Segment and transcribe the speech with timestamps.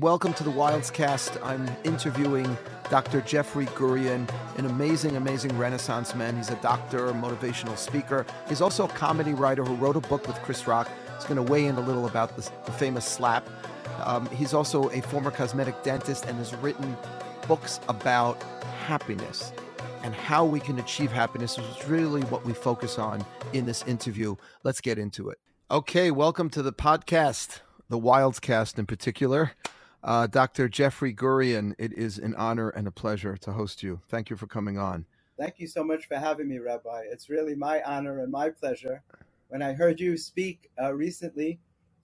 [0.00, 1.36] welcome to the Wildes Cast.
[1.42, 2.56] I'm interviewing
[2.88, 3.20] Dr.
[3.22, 6.36] Jeffrey Gurian, an amazing, amazing Renaissance man.
[6.36, 8.24] He's a doctor, motivational speaker.
[8.48, 10.88] He's also a comedy writer who wrote a book with Chris Rock.
[11.16, 13.48] He's going to weigh in a little about the famous slap.
[14.04, 16.96] Um, he's also a former cosmetic dentist and has written
[17.48, 18.40] books about
[18.86, 19.52] happiness
[20.04, 23.82] and how we can achieve happiness, which is really what we focus on in this
[23.84, 24.36] interview.
[24.62, 25.38] Let's get into it.
[25.72, 29.52] Okay, welcome to the podcast, the Wildescast in particular.
[30.08, 30.70] Uh, Dr.
[30.70, 34.00] Jeffrey Gurian, it is an honor and a pleasure to host you.
[34.08, 35.04] Thank you for coming on.
[35.38, 37.02] Thank you so much for having me, Rabbi.
[37.12, 39.02] It's really my honor and my pleasure.
[39.48, 41.60] When I heard you speak uh, recently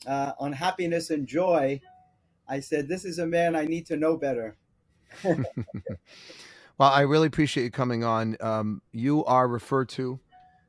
[0.07, 1.81] uh, on happiness and joy,
[2.47, 4.55] I said, This is a man I need to know better.
[5.25, 5.47] well,
[6.79, 8.37] I really appreciate you coming on.
[8.43, 10.21] Um, you are referred to,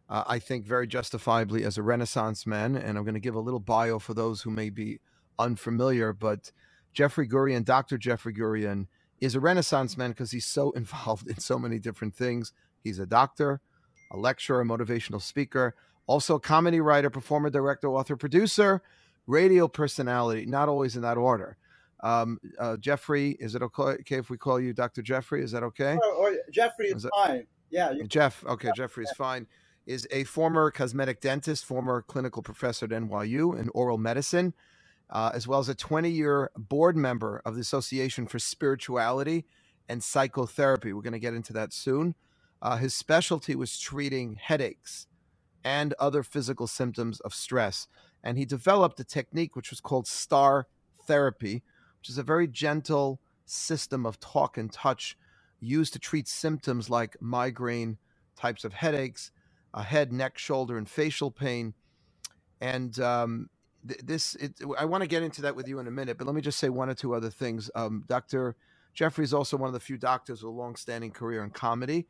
[0.10, 3.42] uh, I think, very justifiably as a Renaissance man, and I'm going to give a
[3.42, 5.02] little bio for those who may be
[5.38, 6.14] unfamiliar.
[6.14, 6.54] But
[6.96, 7.98] Jeffrey Gurian, Dr.
[7.98, 8.88] Jeffrey Gurian,
[9.22, 12.54] is a Renaissance man because he's so involved in so many different things.
[12.84, 13.62] He's a doctor,
[14.12, 15.76] a lecturer, a motivational speaker,
[16.08, 18.82] also a comedy writer, performer, director, author, producer,
[19.28, 21.58] radio personality, not always in that order.
[22.04, 25.02] Um, uh, Jeffrey, is it okay if we call you Dr.
[25.02, 25.44] Jeffrey?
[25.44, 25.98] Is that okay?
[26.04, 27.48] Or, or Jeffrey is, is fine.
[27.72, 27.94] Yeah.
[28.08, 28.46] Jeff.
[28.46, 28.70] Okay.
[28.76, 29.48] Jeffrey is fine.
[29.88, 34.54] Is a former cosmetic dentist, former clinical professor at NYU in oral medicine,
[35.10, 39.46] uh, as well as a 20 year board member of the Association for Spirituality
[39.88, 40.94] and Psychotherapy.
[40.94, 42.16] We're going to get into that soon.
[42.62, 45.08] Uh, his specialty was treating headaches
[45.64, 47.88] and other physical symptoms of stress.
[48.24, 50.68] And he developed a technique which was called star
[51.06, 51.64] therapy,
[52.00, 55.18] which is a very gentle system of talk and touch
[55.60, 57.98] used to treat symptoms like migraine
[58.36, 59.32] types of headaches,
[59.74, 61.74] a head, neck, shoulder, and facial pain.
[62.62, 63.50] And um,
[64.04, 66.36] this it, i want to get into that with you in a minute but let
[66.36, 67.70] me just say one or two other things.
[67.76, 68.56] Um, dr
[68.94, 72.08] jeffrey is also one of the few doctors with a long-standing career in comedy.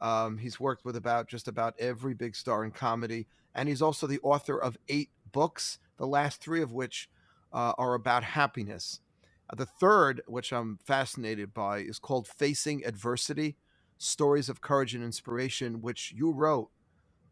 [0.00, 4.06] Um, he's worked with about just about every big star in comedy and he's also
[4.06, 7.08] the author of eight books the last three of which
[7.52, 9.00] uh, are about happiness.
[9.48, 13.56] Uh, the third which i'm fascinated by is called facing adversity
[13.98, 16.70] stories of courage and inspiration which you wrote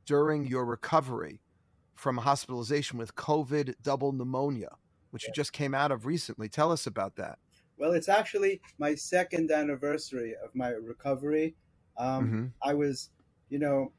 [0.06, 1.40] during your recovery
[2.00, 4.70] from a hospitalization with COVID double pneumonia,
[5.10, 6.48] which you just came out of recently.
[6.48, 7.38] Tell us about that.
[7.76, 11.54] Well, it's actually my second anniversary of my recovery.
[11.98, 12.44] Um, mm-hmm.
[12.62, 13.10] I was,
[13.50, 13.92] you know,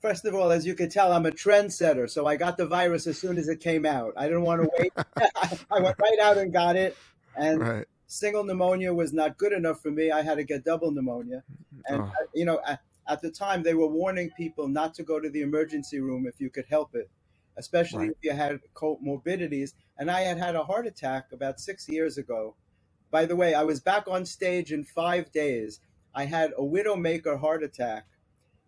[0.00, 2.10] first of all, as you can tell, I'm a trendsetter.
[2.10, 4.12] So I got the virus as soon as it came out.
[4.14, 4.92] I didn't want to wait.
[5.70, 6.94] I went right out and got it.
[7.36, 7.86] And right.
[8.06, 10.10] single pneumonia was not good enough for me.
[10.10, 11.42] I had to get double pneumonia.
[11.86, 12.12] And, oh.
[12.34, 12.60] you know,
[13.08, 16.40] at the time they were warning people not to go to the emergency room if
[16.40, 17.10] you could help it
[17.58, 18.10] especially right.
[18.12, 22.54] if you had comorbidities and i had had a heart attack about six years ago.
[23.10, 25.80] By the way i was back on stage in five days.
[26.14, 28.06] I had a widowmaker heart attack.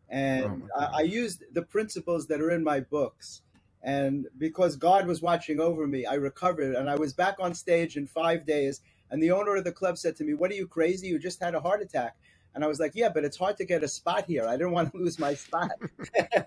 [0.08, 3.42] And oh I, I used the principles that are in my books.
[3.82, 6.74] And because god was watching over me i recovered.
[6.74, 8.80] And i was back on stage in five days.
[9.10, 11.06] And the owner of the club said to me what are you crazy?
[11.06, 12.16] You just had a heart attack
[12.54, 14.46] and I was like, yeah, but it's hard to get a spot here.
[14.46, 15.70] I didn't want to lose my spot.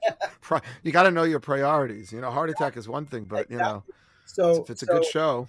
[0.84, 2.12] you got to know your priorities.
[2.12, 3.84] You know, heart attack is one thing, but you know,
[4.26, 5.48] so if it's a so, good show.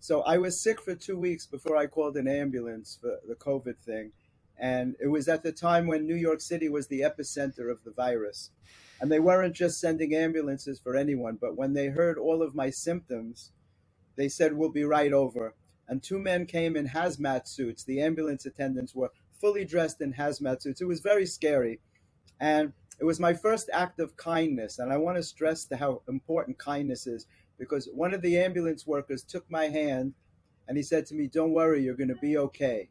[0.00, 3.78] So I was sick for two weeks before I called an ambulance for the COVID
[3.78, 4.12] thing.
[4.58, 7.90] And it was at the time when New York City was the epicenter of the
[7.90, 8.50] virus.
[9.00, 12.70] And they weren't just sending ambulances for anyone, but when they heard all of my
[12.70, 13.52] symptoms,
[14.16, 15.54] they said, We'll be right over.
[15.88, 17.84] And two men came in hazmat suits.
[17.84, 19.10] The ambulance attendants were
[19.44, 20.80] fully dressed in hazmat suits.
[20.80, 21.78] It was very scary.
[22.40, 24.78] And it was my first act of kindness.
[24.78, 27.26] And I want to stress how important kindness is
[27.58, 30.14] because one of the ambulance workers took my hand
[30.66, 32.88] and he said to me, Don't worry, you're going to be okay.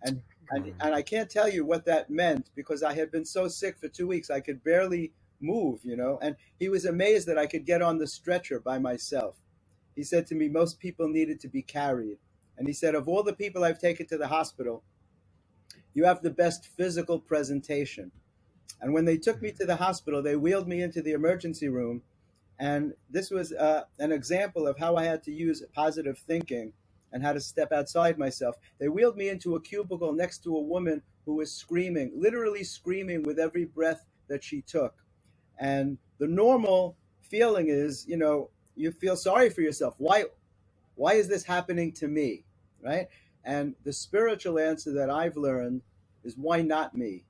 [0.00, 0.80] And, and, mm-hmm.
[0.80, 3.88] and I can't tell you what that meant because I had been so sick for
[3.88, 6.18] two weeks, I could barely move, you know.
[6.22, 9.36] And he was amazed that I could get on the stretcher by myself.
[9.94, 12.16] He said to me, Most people needed to be carried.
[12.56, 14.82] And he said, Of all the people I've taken to the hospital,
[15.94, 18.10] you have the best physical presentation.
[18.80, 22.02] And when they took me to the hospital, they wheeled me into the emergency room.
[22.58, 26.72] And this was uh, an example of how I had to use positive thinking
[27.12, 28.56] and how to step outside myself.
[28.78, 33.22] They wheeled me into a cubicle next to a woman who was screaming, literally screaming
[33.22, 34.94] with every breath that she took.
[35.58, 39.94] And the normal feeling is, you know, you feel sorry for yourself.
[39.98, 40.24] Why
[40.96, 42.44] why is this happening to me?
[42.82, 43.08] Right?
[43.44, 45.82] And the spiritual answer that I've learned
[46.24, 47.24] is why not me?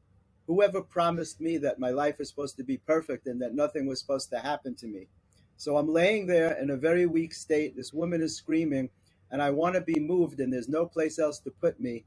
[0.46, 4.00] Whoever promised me that my life is supposed to be perfect and that nothing was
[4.00, 5.08] supposed to happen to me?
[5.56, 7.76] So I'm laying there in a very weak state.
[7.76, 8.90] This woman is screaming,
[9.30, 12.04] and I want to be moved, and there's no place else to put me.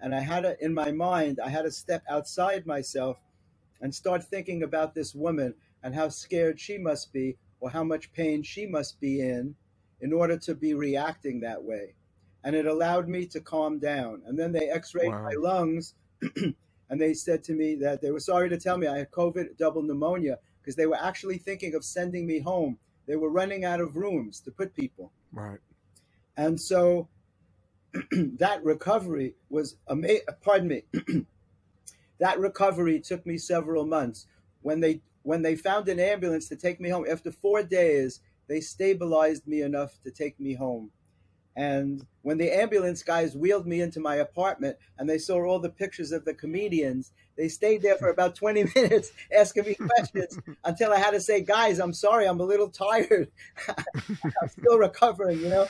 [0.00, 3.18] And I had to, in my mind, I had to step outside myself
[3.80, 8.12] and start thinking about this woman and how scared she must be or how much
[8.12, 9.54] pain she must be in
[10.00, 11.94] in order to be reacting that way.
[12.44, 14.22] And it allowed me to calm down.
[14.26, 15.22] And then they x rayed wow.
[15.22, 15.94] my lungs
[16.90, 19.56] and they said to me that they were sorry to tell me I had COVID
[19.58, 22.78] double pneumonia because they were actually thinking of sending me home.
[23.06, 25.12] They were running out of rooms to put people.
[25.32, 25.58] Right.
[26.36, 27.08] And so
[28.12, 30.26] that recovery was amazing.
[30.42, 30.82] Pardon me.
[32.18, 34.26] that recovery took me several months.
[34.62, 38.60] When they when they found an ambulance to take me home after four days, they
[38.60, 40.90] stabilized me enough to take me home.
[41.56, 45.70] And when the ambulance guys wheeled me into my apartment and they saw all the
[45.70, 50.92] pictures of the comedians, they stayed there for about 20 minutes asking me questions until
[50.92, 53.30] I had to say, guys, I'm sorry, I'm a little tired.
[53.68, 55.66] I'm still recovering, you know?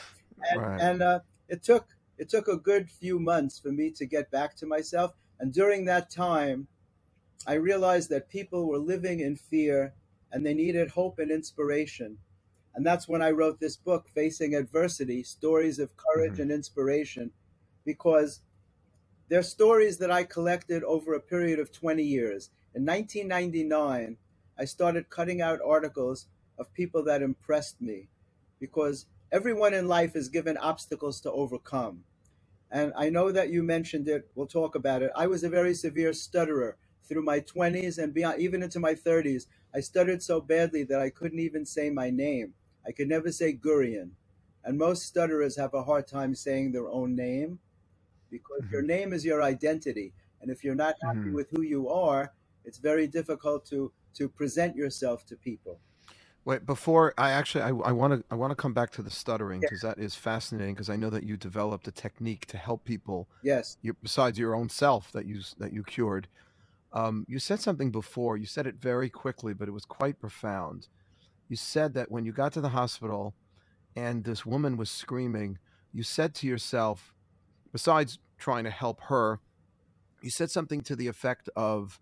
[0.51, 0.81] And, right.
[0.81, 1.87] and uh, it took
[2.19, 5.13] it took a good few months for me to get back to myself.
[5.39, 6.67] And during that time,
[7.47, 9.95] I realized that people were living in fear
[10.33, 12.19] and they needed hope and inspiration.
[12.79, 16.43] And that's when I wrote this book, Facing Adversity Stories of Courage mm-hmm.
[16.43, 17.33] and Inspiration,
[17.85, 18.43] because
[19.29, 22.51] they're stories that I collected over a period of 20 years.
[22.77, 24.17] In 1999,
[24.57, 28.11] I started cutting out articles of people that impressed me
[28.61, 32.05] because everyone in life is given obstacles to overcome.
[32.71, 35.11] And I know that you mentioned it, we'll talk about it.
[35.17, 36.77] I was a very severe stutterer
[37.09, 39.47] through my 20s and beyond, even into my 30s.
[39.75, 42.55] I stuttered so badly that I couldn't even say my name.
[42.87, 44.11] I could never say Gurian.
[44.65, 47.59] And most stutterers have a hard time saying their own name
[48.31, 48.73] because mm-hmm.
[48.73, 50.13] your name is your identity.
[50.41, 51.35] And if you're not happy mm-hmm.
[51.35, 52.33] with who you are,
[52.65, 55.81] it's very difficult to, to present yourself to people.
[56.45, 59.61] Wait, before I actually, I want to, I want to come back to the stuttering
[59.61, 59.91] because yeah.
[59.91, 60.75] that is fascinating.
[60.75, 63.29] Because I know that you developed a technique to help people.
[63.43, 63.77] Yes.
[63.83, 66.27] You, besides your own self that you that you cured,
[66.95, 68.39] um, you said something before.
[68.39, 70.89] You said it very quickly, but it was quite profound.
[71.49, 73.35] You said that when you got to the hospital,
[73.97, 75.59] and this woman was screaming,
[75.93, 77.15] you said to yourself,
[77.73, 79.41] besides trying to help her,
[80.23, 82.01] you said something to the effect of,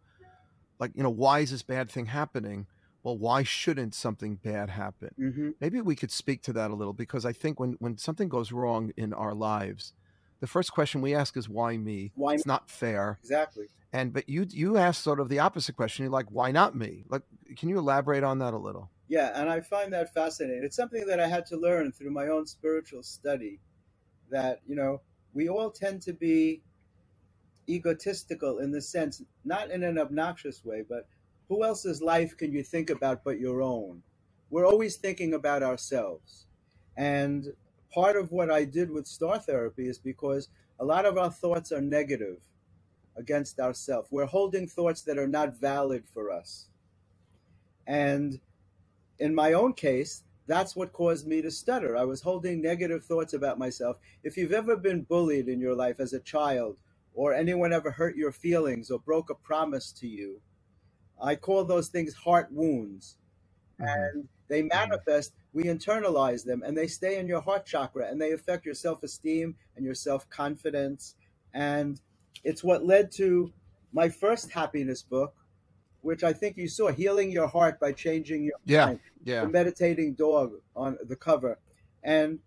[0.78, 2.66] like, you know, why is this bad thing happening?
[3.06, 5.10] well, why shouldn't something bad happen?
[5.16, 5.50] Mm-hmm.
[5.60, 8.50] Maybe we could speak to that a little because I think when, when something goes
[8.50, 9.92] wrong in our lives,
[10.40, 12.10] the first question we ask is why me?
[12.16, 13.20] Why it's not fair.
[13.22, 13.66] Exactly.
[13.92, 16.02] And but you you asked sort of the opposite question.
[16.02, 17.04] You're like, why not me?
[17.08, 17.22] Like,
[17.56, 18.90] can you elaborate on that a little?
[19.08, 20.64] Yeah, and I find that fascinating.
[20.64, 23.60] It's something that I had to learn through my own spiritual study.
[24.30, 25.00] That you know,
[25.32, 26.62] we all tend to be
[27.68, 31.06] egotistical in the sense, not in an obnoxious way, but
[31.48, 34.02] who else's life can you think about but your own?
[34.50, 36.46] We're always thinking about ourselves.
[36.96, 37.52] And
[37.92, 40.48] part of what I did with star therapy is because
[40.80, 42.38] a lot of our thoughts are negative
[43.16, 44.08] against ourselves.
[44.10, 46.66] We're holding thoughts that are not valid for us.
[47.86, 48.40] And
[49.18, 51.96] in my own case, that's what caused me to stutter.
[51.96, 53.96] I was holding negative thoughts about myself.
[54.22, 56.76] If you've ever been bullied in your life as a child,
[57.16, 60.40] or anyone ever hurt your feelings or broke a promise to you,
[61.20, 63.16] I call those things heart wounds.
[63.80, 63.88] Mm-hmm.
[63.88, 64.76] And they mm-hmm.
[64.76, 68.74] manifest, we internalize them, and they stay in your heart chakra and they affect your
[68.74, 71.14] self esteem and your self confidence.
[71.54, 72.00] And
[72.44, 73.52] it's what led to
[73.92, 75.34] my first happiness book,
[76.06, 79.00] which I think you saw, Healing Your Heart by Changing Your yeah, Mind.
[79.24, 79.40] Yeah.
[79.40, 81.58] The meditating dog on the cover.
[82.04, 82.38] And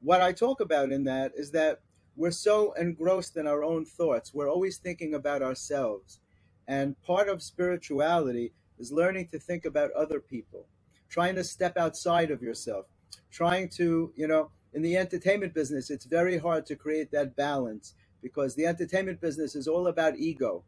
[0.00, 1.80] what I talk about in that is that
[2.14, 4.32] we're so engrossed in our own thoughts.
[4.32, 6.20] We're always thinking about ourselves.
[6.68, 10.66] And part of spirituality is learning to think about other people,
[11.08, 12.86] trying to step outside of yourself,
[13.32, 17.94] trying to, you know, in the entertainment business, it's very hard to create that balance
[18.22, 20.62] because the entertainment business is all about ego.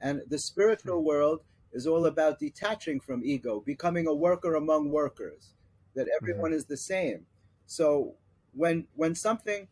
[0.00, 1.06] And the spiritual hmm.
[1.06, 1.40] world
[1.72, 5.54] is all about detaching from ego, becoming a worker among workers,
[5.94, 6.58] that everyone mm-hmm.
[6.58, 7.26] is the same.
[7.66, 8.14] So
[8.52, 9.68] when when something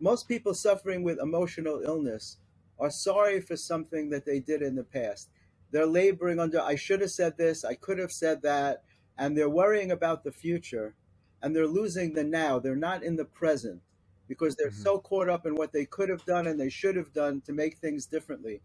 [0.00, 2.38] most people suffering with emotional illness
[2.78, 5.28] are sorry for something that they did in the past.
[5.70, 8.84] They're laboring under, I should have said this, I could have said that,
[9.18, 10.94] and they're worrying about the future
[11.42, 12.58] and they're losing the now.
[12.58, 13.82] They're not in the present
[14.28, 14.82] because they're mm-hmm.
[14.82, 17.52] so caught up in what they could have done and they should have done to
[17.52, 18.60] make things differently.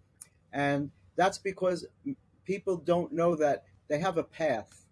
[0.52, 1.86] And that's because
[2.46, 4.86] people don't know that they have a path.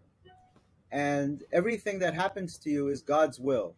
[0.92, 3.76] And everything that happens to you is God's will.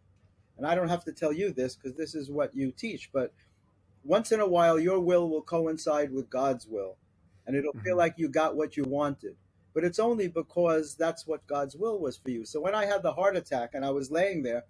[0.57, 3.33] And I don't have to tell you this because this is what you teach, but
[4.03, 6.97] once in a while your will will coincide with God's will
[7.47, 7.83] and it'll mm-hmm.
[7.83, 9.35] feel like you got what you wanted.
[9.73, 12.45] But it's only because that's what God's will was for you.
[12.45, 14.65] So when I had the heart attack and I was laying there,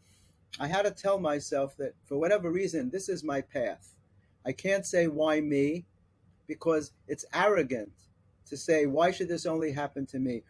[0.60, 3.96] I had to tell myself that for whatever reason, this is my path.
[4.46, 5.86] I can't say why me
[6.54, 7.92] because it's arrogant
[8.46, 10.44] to say, why should this only happen to me?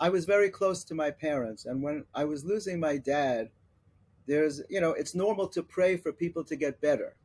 [0.00, 1.66] I was very close to my parents.
[1.66, 3.50] And when I was losing my dad,
[4.26, 7.16] there's, you know, it's normal to pray for people to get better.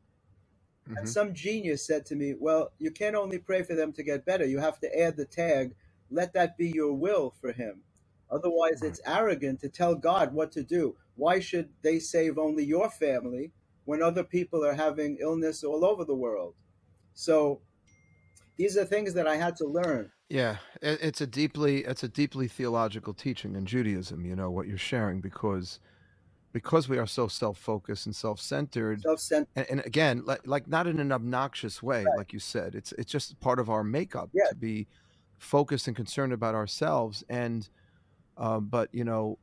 [0.86, 0.98] Mm-hmm.
[0.98, 4.26] And some genius said to me, well, you can't only pray for them to get
[4.26, 4.44] better.
[4.44, 5.74] You have to add the tag,
[6.10, 7.80] let that be your will for him.
[8.30, 10.94] Otherwise, it's arrogant to tell God what to do.
[11.16, 13.52] Why should they save only your family
[13.86, 16.54] when other people are having illness all over the world?
[17.14, 17.62] So
[18.58, 20.10] these are things that I had to learn.
[20.28, 24.26] Yeah, it's a deeply it's a deeply theological teaching in Judaism.
[24.26, 25.80] You know what you're sharing because
[26.52, 29.48] because we are so self-focused and self-centered, self-centered.
[29.54, 32.16] And, and, again, like, like not in an obnoxious way, right.
[32.16, 32.74] like you said.
[32.74, 34.48] It's it's just part of our makeup yeah.
[34.48, 34.86] to be
[35.38, 37.24] focused and concerned about ourselves.
[37.28, 37.68] And
[38.36, 39.38] uh, but you know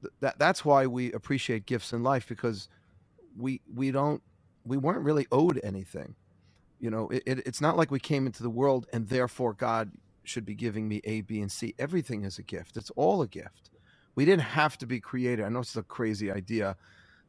[0.00, 2.68] th- that that's why we appreciate gifts in life because
[3.36, 4.22] we we don't
[4.64, 6.14] we weren't really owed anything
[6.80, 9.92] you know, it, it, it's not like we came into the world and therefore God
[10.24, 11.74] should be giving me A, B, and C.
[11.78, 12.76] Everything is a gift.
[12.76, 13.70] It's all a gift.
[14.14, 15.44] We didn't have to be created.
[15.44, 16.76] I know it's a crazy idea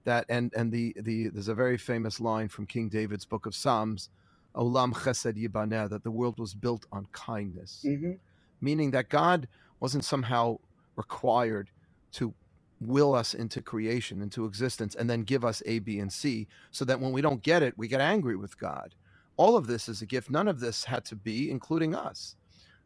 [0.03, 3.53] that and and the the there's a very famous line from King David's book of
[3.53, 4.09] Psalms,
[4.55, 8.13] Olam Chesed Yibaneh, that the world was built on kindness, mm-hmm.
[8.61, 9.47] meaning that God
[9.79, 10.57] wasn't somehow
[10.95, 11.69] required
[12.13, 12.33] to
[12.79, 16.83] will us into creation, into existence, and then give us A, B, and C, so
[16.85, 18.95] that when we don't get it, we get angry with God
[19.37, 20.29] all of this is a gift.
[20.29, 22.35] None of this had to be, including us.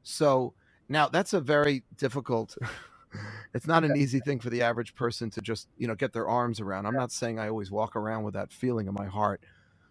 [0.04, 0.54] So
[0.88, 2.58] now that's a very difficult.
[3.54, 6.28] it's not an easy thing for the average person to just you know get their
[6.28, 6.86] arms around.
[6.86, 9.42] I'm not saying I always walk around with that feeling in my heart,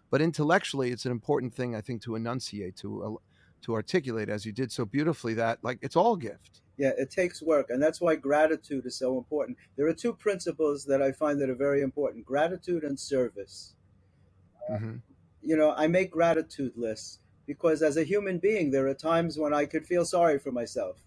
[0.09, 3.21] but intellectually, it's an important thing I think to enunciate to uh,
[3.63, 6.61] to articulate as you did so beautifully that like it's all gift.
[6.77, 9.57] Yeah, it takes work, and that's why gratitude is so important.
[9.77, 13.75] There are two principles that I find that are very important: gratitude and service.
[14.69, 14.95] Mm-hmm
[15.45, 19.53] you know, I make gratitude lists because as a human being, there are times when
[19.53, 20.97] I could feel sorry for myself,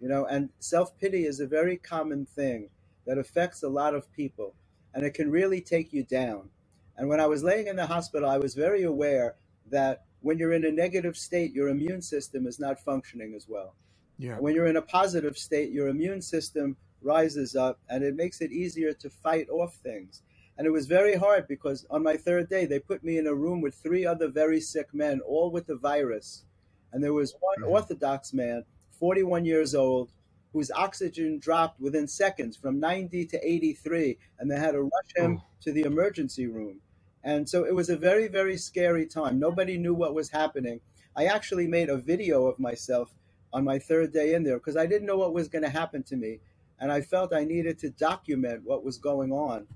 [0.00, 2.70] you know, and self pity is a very common thing
[3.06, 4.54] that affects a lot of people
[4.94, 6.50] and it can really take you down.
[6.96, 9.36] And when I was laying in the hospital, I was very aware
[9.70, 13.74] that when you're in a negative state, your immune system is not functioning as well.
[14.18, 14.38] Yeah.
[14.38, 18.52] When you're in a positive state, your immune system rises up and it makes it
[18.52, 20.22] easier to fight off things.
[20.62, 23.34] And it was very hard because on my third day, they put me in a
[23.34, 26.44] room with three other very sick men, all with the virus.
[26.92, 27.72] And there was one mm-hmm.
[27.72, 30.12] Orthodox man, 41 years old,
[30.52, 34.18] whose oxygen dropped within seconds from 90 to 83.
[34.38, 35.44] And they had to rush him oh.
[35.62, 36.80] to the emergency room.
[37.24, 39.40] And so it was a very, very scary time.
[39.40, 40.78] Nobody knew what was happening.
[41.16, 43.12] I actually made a video of myself
[43.52, 46.04] on my third day in there because I didn't know what was going to happen
[46.04, 46.38] to me.
[46.78, 49.66] And I felt I needed to document what was going on.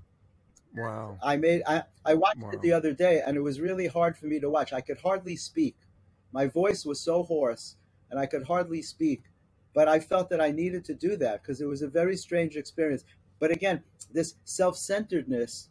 [0.75, 1.17] Wow.
[1.23, 2.51] I made I, I watched wow.
[2.51, 4.73] it the other day and it was really hard for me to watch.
[4.73, 5.75] I could hardly speak.
[6.31, 7.75] My voice was so hoarse
[8.11, 9.23] and I could hardly speak.
[9.73, 12.55] But I felt that I needed to do that because it was a very strange
[12.55, 13.03] experience.
[13.39, 15.69] But again, this self-centeredness,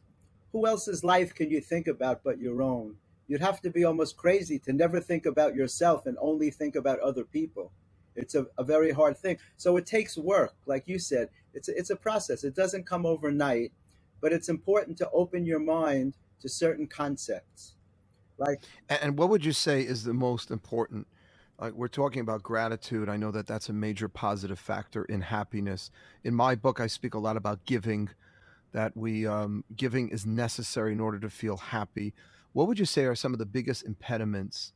[0.52, 2.96] who else's life can you think about but your own?
[3.26, 7.00] You'd have to be almost crazy to never think about yourself and only think about
[7.00, 7.72] other people.
[8.14, 9.38] It's a, a very hard thing.
[9.56, 11.28] So it takes work, like you said.
[11.52, 12.44] It's a, it's a process.
[12.44, 13.72] It doesn't come overnight
[14.20, 17.74] but it's important to open your mind to certain concepts.
[18.38, 21.06] Like, and what would you say is the most important?
[21.58, 23.08] Like we're talking about gratitude.
[23.08, 25.90] I know that that's a major positive factor in happiness.
[26.22, 28.10] In my book, I speak a lot about giving.
[28.72, 32.12] That we um, giving is necessary in order to feel happy.
[32.52, 34.74] What would you say are some of the biggest impediments?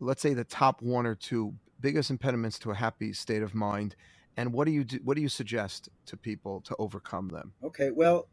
[0.00, 3.96] Let's say the top one or two biggest impediments to a happy state of mind,
[4.36, 7.52] and what do you do, what do you suggest to people to overcome them?
[7.62, 8.28] Okay, well,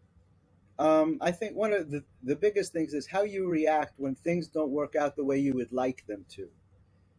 [0.77, 4.47] um, I think one of the, the biggest things is how you react when things
[4.47, 6.49] don't work out the way you would like them to.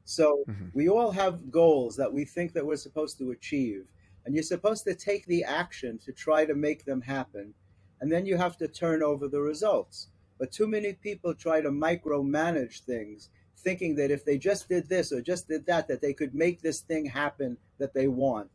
[0.05, 0.67] So mm-hmm.
[0.75, 3.87] we all have goals that we think that we're supposed to achieve,
[4.25, 7.55] and you're supposed to take the action to try to make them happen,
[8.01, 10.09] and then you have to turn over the results.
[10.39, 15.13] But too many people try to micromanage things, thinking that if they just did this
[15.13, 18.51] or just did that, that they could make this thing happen that they want.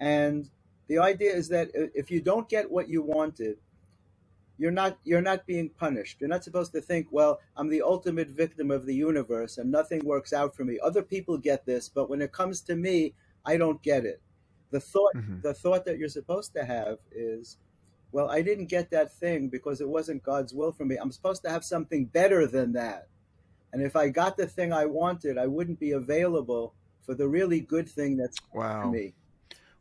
[0.00, 0.48] And
[0.88, 3.58] the idea is that if you don't get what you wanted,
[4.58, 6.20] you're not you're not being punished.
[6.20, 10.04] You're not supposed to think, well, I'm the ultimate victim of the universe and nothing
[10.04, 10.78] works out for me.
[10.82, 14.20] Other people get this, but when it comes to me, I don't get it.
[14.70, 15.40] The thought mm-hmm.
[15.42, 17.58] the thought that you're supposed to have is,
[18.12, 20.96] well, I didn't get that thing because it wasn't God's will for me.
[20.96, 23.08] I'm supposed to have something better than that.
[23.72, 27.60] And if I got the thing I wanted, I wouldn't be available for the really
[27.60, 28.82] good thing that's wow.
[28.82, 29.14] for me.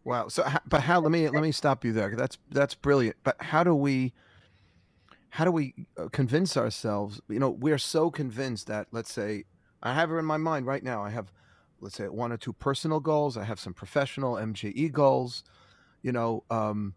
[0.04, 0.30] Wow.
[0.30, 1.00] So, but how?
[1.00, 2.16] Let me let me stop you there.
[2.16, 3.18] That's that's brilliant.
[3.24, 4.14] But how do we?
[5.32, 7.22] How do we uh, convince ourselves?
[7.30, 9.46] You know, we're so convinced that, let's say,
[9.82, 11.04] I have it in my mind right now.
[11.04, 11.32] I have,
[11.80, 13.38] let's say, one or two personal goals.
[13.38, 15.46] I have some professional MJE goals,
[16.04, 16.94] you know, um,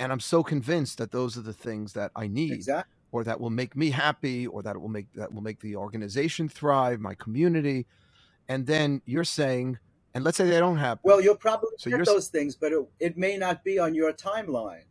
[0.00, 2.52] and I'm so convinced that those are the things that I need.
[2.52, 2.92] Exactly.
[3.12, 6.48] Or that will make me happy, or that will make that will make the organization
[6.48, 7.86] thrive, my community,
[8.48, 9.78] and then you're saying,
[10.12, 11.02] and let's say they don't happen.
[11.04, 14.12] Well, you'll probably So get those things, but it, it may not be on your
[14.12, 14.82] timeline.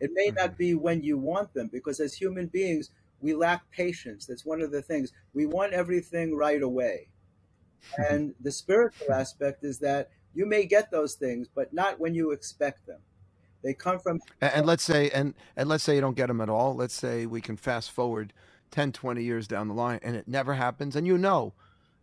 [0.00, 0.36] It may Mhm.
[0.36, 4.26] not be when you want them, because as human beings, we lack patience.
[4.26, 5.12] That's one of the things.
[5.32, 7.08] We want everything right away.
[7.96, 12.32] And the spiritual aspect is that you may get those things, but not when you
[12.32, 13.00] expect them.
[13.62, 16.40] They come from A- and, let's say and and let's say you don't get them
[16.42, 18.34] at all let's say we can fast forward
[18.70, 21.54] 10 20 years down the line and it never happens and you know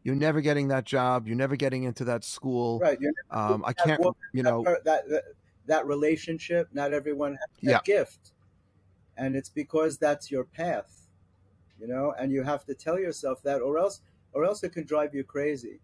[0.01, 2.97] you're never getting that job you're never getting into that school right.
[3.29, 5.23] Um, i can't woman, you know that, that,
[5.71, 6.69] that relationship.
[6.73, 7.81] Not everyone has that Yeah.
[7.85, 8.33] gift,
[9.17, 11.07] and it's because that's your path,
[11.79, 12.13] you know.
[12.19, 14.01] And you have to tell yourself that, or else,
[14.33, 15.81] or else it can drive you crazy.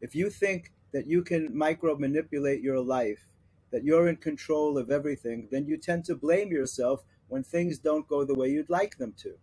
[0.00, 3.24] If you think that you can micro manipulate your life,
[3.72, 8.08] that you're in control of everything, then you tend to blame yourself when things don't
[8.08, 9.34] go the way you'd like them to.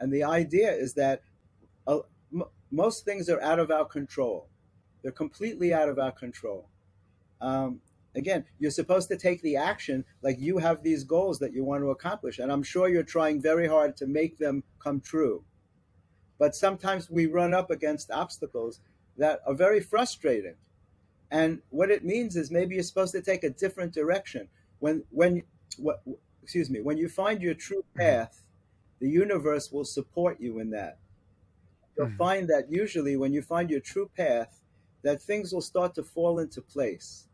[0.00, 1.22] And the idea is that
[1.88, 2.00] uh,
[2.34, 4.48] m- most things are out of our control.
[5.02, 6.68] They're completely out of our control.
[7.40, 7.80] Um,
[8.14, 11.82] again, you're supposed to take the action like you have these goals that you want
[11.82, 12.38] to accomplish.
[12.38, 15.44] And I'm sure you're trying very hard to make them come true.
[16.38, 18.80] But sometimes we run up against obstacles
[19.16, 20.56] that are very frustrating.
[21.30, 24.48] And what it means is maybe you're supposed to take a different direction.
[24.80, 25.42] When, when,
[25.78, 26.02] what,
[26.42, 28.42] excuse me, when you find your true path,
[28.98, 30.98] the universe will support you in that.
[31.96, 32.16] You'll Mhm.
[32.16, 34.60] find that usually when you find your true path,
[35.02, 37.28] that things will start to fall into place.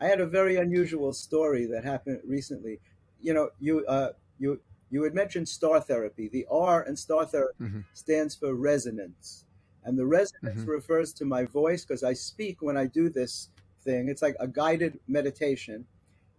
[0.00, 2.80] I had a very unusual story that happened recently.
[3.20, 6.28] You know, you uh, you you had mentioned star therapy.
[6.28, 7.84] The R in star therapy Mhm.
[7.92, 9.44] stands for resonance,
[9.84, 10.66] and the resonance Mhm.
[10.66, 14.08] refers to my voice because I speak when I do this thing.
[14.08, 15.86] It's like a guided meditation,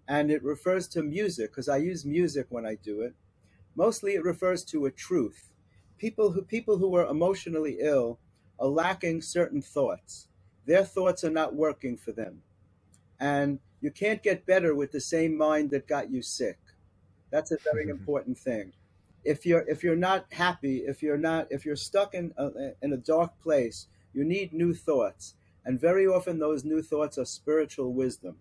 [0.07, 3.15] and it refers to music because I use music when I do it.
[3.75, 5.53] Mostly, it refers to a truth.
[5.97, 8.19] People who people who are emotionally ill
[8.59, 10.27] are lacking certain thoughts.
[10.65, 12.43] Their thoughts are not working for them
[13.19, 16.59] and you can't get better with the same mind that got you sick
[17.29, 17.89] that's a very Mhm.
[17.89, 18.73] important thing
[19.23, 22.93] if you're if you're not happy if you're not if you're stuck in a, in
[22.93, 27.93] a dark place you need new thoughts and very often those new thoughts are spiritual
[27.93, 28.39] wisdom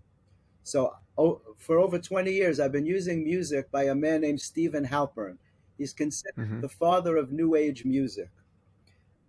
[0.62, 4.86] so oh, for over 20 years i've been using music by a man named steven
[4.86, 5.38] halpern
[5.78, 6.60] he's considered Mhm.
[6.60, 8.30] the father of new age music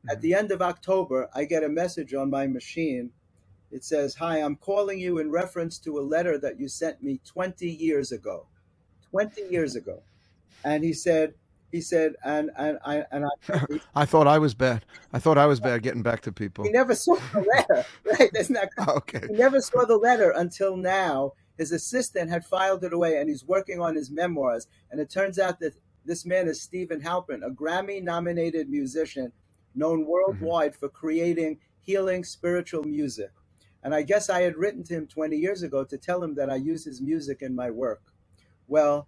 [0.10, 0.22] at Mhm.
[0.22, 3.12] the end of october i get a message on my machine
[3.72, 7.20] it says, Hi, I'm calling you in reference to a letter that you sent me
[7.26, 8.48] 20 years ago.
[9.12, 10.02] 20 years ago.
[10.64, 11.34] And he said,
[11.72, 13.62] he said, and and I and I
[13.96, 16.72] i thought i was bad i thought i was bad getting back to people he
[16.72, 17.86] never saw the letter.
[18.06, 18.30] Right?
[18.34, 21.34] That's not okay he never saw the letter until now.
[21.58, 24.68] His assistant had filed it away and he's working on his memoirs.
[24.92, 25.74] And it turns out that
[26.06, 29.32] this man is Steven Halpern, a Grammy nominated musician
[29.76, 30.12] known mm-hmm.
[30.12, 33.32] worldwide for creating healing spiritual music.
[33.84, 36.50] And I guess I had written to him 20 years ago to tell him that
[36.50, 38.02] I use his music in my work.
[38.68, 39.08] Well,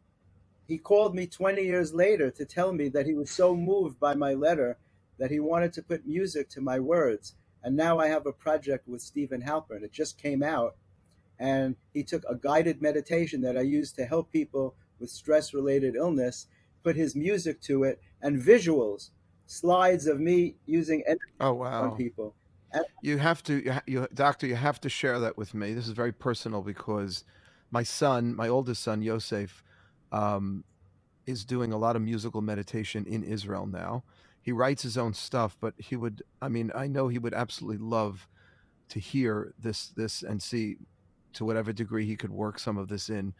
[0.67, 4.13] he called me 20 years later to tell me that he was so moved by
[4.13, 4.77] my letter
[5.17, 7.35] that he wanted to put music to my words.
[7.63, 9.83] And now I have a project with Steven Halpern.
[9.83, 10.75] It just came out.
[11.37, 15.95] And he took a guided meditation that I use to help people with stress related
[15.95, 16.47] illness,
[16.83, 19.09] put his music to it, and visuals,
[19.45, 22.35] slides of me using oh, energy oh on wow people.
[23.01, 25.73] You have to you, you doctor you have to share that with me.
[25.73, 27.23] This is very personal because
[27.71, 29.63] my son my oldest son yosef
[30.11, 30.63] um,
[31.25, 34.03] is doing a lot of musical meditation in israel now.
[34.41, 37.77] He writes his own stuff but he would i mean i know he would absolutely
[37.85, 38.27] love
[38.89, 40.77] to hear this this and see
[41.33, 43.33] to whatever degree he could work some of this in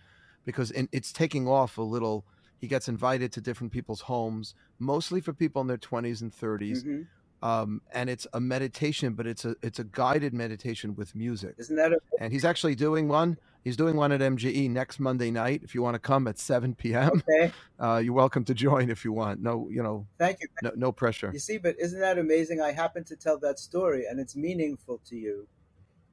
[0.46, 2.26] because in, it's taking off a little.
[2.58, 6.84] He gets invited to different people's homes mostly for people in their 20s and 30s
[6.84, 7.08] Mhm.
[7.41, 11.56] Um, and it's a meditation, but it's a it's a guided meditation with music.
[11.58, 13.38] Isn't that a, And he's actually doing one.
[13.63, 15.62] He's doing one at MJE next Monday night.
[15.63, 17.52] If you want to come at 7 p.m., okay?
[17.80, 19.41] uh, you're welcome to join if you want.
[19.41, 20.47] No, you know, Thank you.
[20.63, 21.30] no, no pressure.
[21.34, 22.62] You see, but isn't that amazing?
[22.62, 25.47] I happen to tell that story and it's meaningful to you.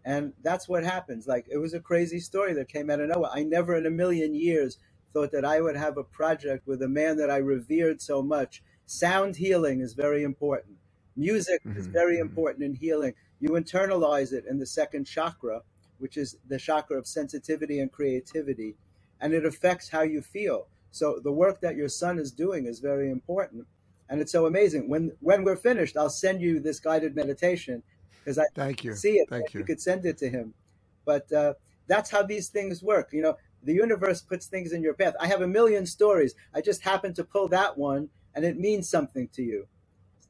[0.04, 1.26] And that's what happens.
[1.26, 3.30] Like, it was a crazy story that came out of nowhere.
[3.32, 4.78] I never in a million years
[5.12, 8.62] thought that I would have a project with a man that I revered so much.
[8.86, 10.76] Sound healing is very important.
[11.16, 12.20] Music is Mhm, very mhm.
[12.20, 13.14] important in healing.
[13.40, 15.62] You internalize it in the second chakra,
[15.98, 18.76] which is the chakra of sensitivity and creativity,
[19.20, 20.68] and it affects how you feel.
[20.90, 23.66] So the work that your son is doing is very important,
[24.08, 24.88] and it's so amazing.
[24.88, 27.82] When when we're finished, I'll send you this guided meditation
[28.20, 28.94] because I Thank you.
[28.96, 29.28] see it.
[29.28, 29.64] Thank you you.
[29.64, 30.54] could send it to him,
[31.04, 31.54] but uh,
[31.88, 33.10] that's how these things work.
[33.12, 35.14] You know, the universe puts things in your path.
[35.20, 36.34] I have a million stories.
[36.54, 39.68] I just happened to pull that one, and it means something to you.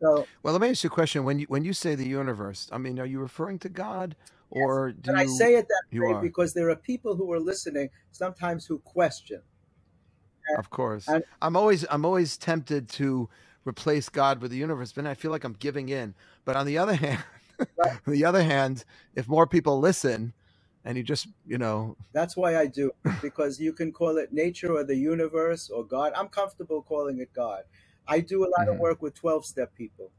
[0.03, 1.25] So Well, let me ask you a question.
[1.25, 4.17] When you when you say the universe, I mean, are you referring to God,
[4.51, 7.33] or do and I say it that You way are, because there are people who
[7.33, 9.43] are listening sometimes who question.
[10.57, 11.15] of course.
[11.15, 13.29] And I'm always I'm always tempted to
[13.67, 16.15] replace God with the universe, but I feel like I'm giving in.
[16.45, 17.25] But on the other hand,
[17.79, 20.35] right, on the other hand, if more people listen,
[20.85, 24.73] and you just you know, that's why I do because you can call it nature
[24.75, 26.13] or the universe or God.
[26.17, 27.65] I'm comfortable calling it God.
[28.09, 30.11] I do a lot of mhm, work with 12 step people.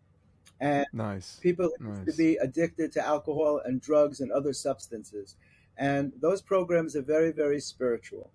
[0.59, 5.35] And nice, people who used to be addicted to alcohol and drugs and other substances.
[5.77, 8.31] And those programs are very, very spiritual.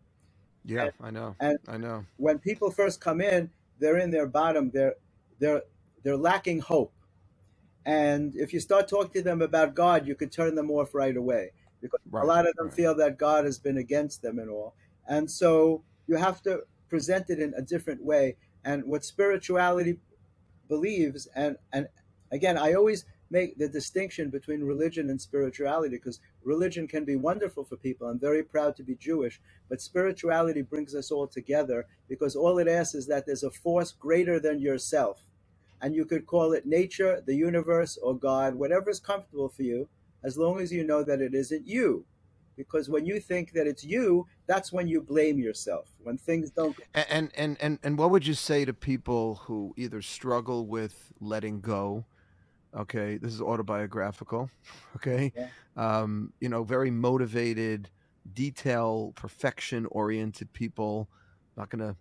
[0.64, 2.06] Yeah, And, I know, and I know.
[2.16, 4.70] when people first come in, they're in their bottom.
[4.70, 4.94] They're
[5.40, 5.62] they're
[6.04, 6.92] they're lacking hope.
[7.84, 11.16] And if you start talking to them about God, you could turn them off right
[11.16, 12.74] away because a lot of them right.
[12.74, 14.74] feel that God has been against them and all.
[15.08, 18.36] And so you have to present it in a different way.
[18.64, 19.98] And what spirituality
[20.72, 21.87] believes and and
[22.31, 27.64] again i always make the distinction between religion and spirituality because religion can be wonderful
[27.64, 28.07] for people.
[28.07, 32.68] I'm very proud to be jewish but spirituality brings us all together because all it
[32.68, 35.25] asks is that there's a force greater than yourself
[35.83, 39.88] and you could call it nature the universe or god whatever is comfortable for you
[40.25, 42.07] as long as you know that it isn't you
[42.56, 46.76] because when you think that it's you that's when you blame yourself when things don't
[46.94, 51.60] And and and and what would you say to people who either struggle with letting
[51.60, 52.04] go?
[52.74, 54.50] Okay, this is autobiographical.
[54.96, 57.90] Okay, yeah um, you know, very motivated,
[58.34, 61.08] detail, perfection oriented people.
[61.56, 61.96] Not gonna.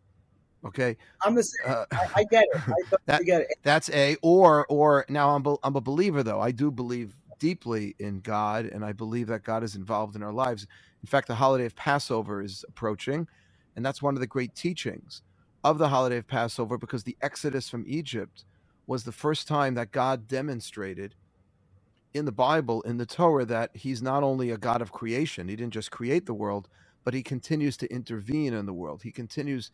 [0.64, 3.90] Okay, i'm the same uh, i, I get it i totally that get it that's
[3.90, 6.40] a or or now I'm be- I'm a believer though.
[6.40, 10.34] I do believe deeply in God, and I believe that God is involved in our
[10.34, 10.68] lives.
[11.04, 13.28] In fact, the holiday of Passover is approaching,
[13.76, 15.24] and that's one of the great teachings
[15.66, 18.46] of the holiday of Passover because the Exodus from Egypt
[18.88, 21.16] was the first time that God demonstrated
[22.14, 25.58] in the Bible, in the Torah, that He's not only a God of creation, He
[25.58, 26.70] didn't just create the world,
[27.06, 29.04] but He continues to intervene in the world.
[29.04, 29.72] He continues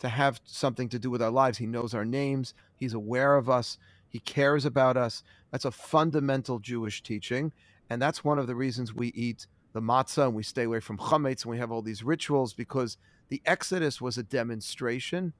[0.00, 1.58] to have something to do with our lives.
[1.58, 3.78] He knows our names, He's aware of us,
[4.10, 5.22] He cares about us.
[5.50, 7.52] That's a fundamental Jewish teaching.
[7.88, 10.98] And that's one of the reasons we eat the matzah and we stay away from
[10.98, 15.32] chametz and we have all these rituals because the Exodus was a demonstration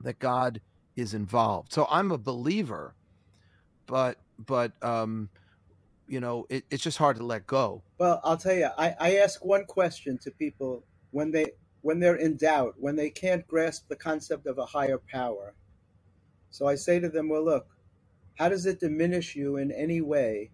[0.00, 0.60] that God
[0.94, 1.72] is involved.
[1.72, 2.94] So I'm a believer,
[3.86, 5.30] but but um,
[6.06, 7.82] you know, it, it's just hard to let go.
[7.98, 12.16] Well, I'll tell you, I, I ask one question to people when they when they're
[12.16, 15.54] in doubt, when they can't grasp the concept of a higher power.
[16.50, 17.76] So I say to them, well, look,
[18.36, 20.52] how does it diminish you in any way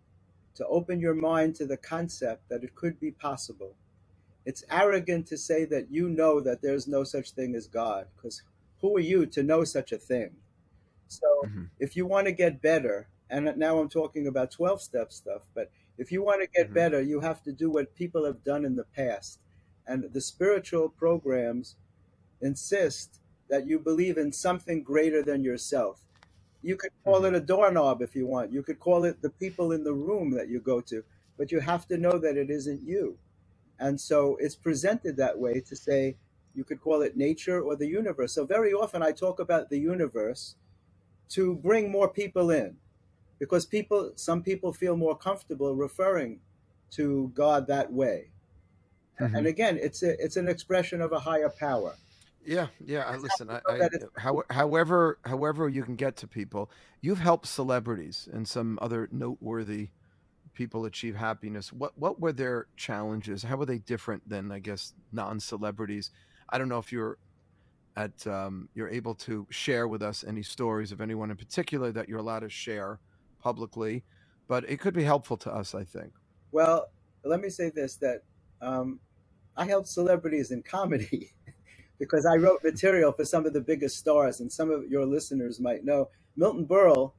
[0.57, 3.77] to open your mind to the concept that it could be possible?
[4.45, 8.43] It's arrogant to say that you know that there's no such thing as God, because
[8.81, 10.37] who are you to know such a thing?
[11.09, 15.13] So hmm if you want to get better, and now I'm talking about 12 step
[15.13, 18.25] stuff, but if you want to get hmm better, you have to do what people
[18.25, 19.41] have done in the past.
[19.87, 21.77] And the spiritual programs
[22.41, 26.03] insist that you believe in something greater than yourself.
[26.63, 28.53] You could call hmm it a doorknob if you want.
[28.53, 31.05] You could call it the people in the room that you go to,
[31.39, 33.19] but you have to know that it isn't you.
[33.79, 36.19] And so it's presented that way to say
[36.55, 38.35] you could call it nature or the universe.
[38.35, 40.57] So very often I talk about the universe
[41.31, 42.79] to bring more people in
[43.41, 46.41] because people some people feel more comfortable referring
[46.93, 48.31] to God that way.
[49.19, 51.97] hmm And again, it's a, it's an expression of a higher power.
[52.47, 53.05] Yeah, yeah.
[53.07, 53.51] I listen.
[53.51, 58.79] I, I how, however, however you can get to people, you've helped celebrities and some
[58.81, 59.91] other noteworthy
[60.55, 61.73] people achieve happiness.
[61.73, 63.43] What what were their challenges?
[63.43, 66.11] How were they different than I guess non-celebrities?
[66.49, 67.19] I don't know if you're
[67.97, 72.09] at um, you're able to share with us any stories of anyone in particular that
[72.09, 73.01] you're allowed to share
[73.41, 74.05] publicly,
[74.49, 75.75] but it could be helpful to us.
[75.75, 76.13] I think.
[76.53, 76.91] well.
[77.25, 78.23] Let me say this: that
[78.61, 79.01] um,
[79.57, 81.33] I help celebrities in comedy
[81.99, 85.61] because I wrote material for some of the biggest stars, and some of your listeners
[85.61, 87.13] might know Milton Berle,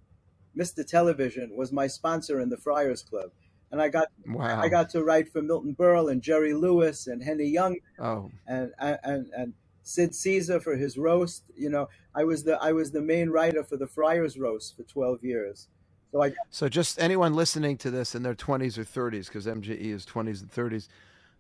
[0.57, 0.85] Mr.
[0.85, 3.31] Television, was my sponsor in the Friars Club,
[3.71, 4.07] and I got
[4.39, 8.71] I got to write for Milton Berle and Jerry Lewis and Henny Young Oh, and
[8.79, 11.43] and and Sid Caesar for his roast.
[11.55, 14.83] You know, I was the I was the main writer for the Friars roast for
[14.83, 15.67] twelve years.
[16.11, 19.93] So I so just anyone listening to this in their 20s or 30s, because MJE
[19.93, 20.87] is 20s and 30s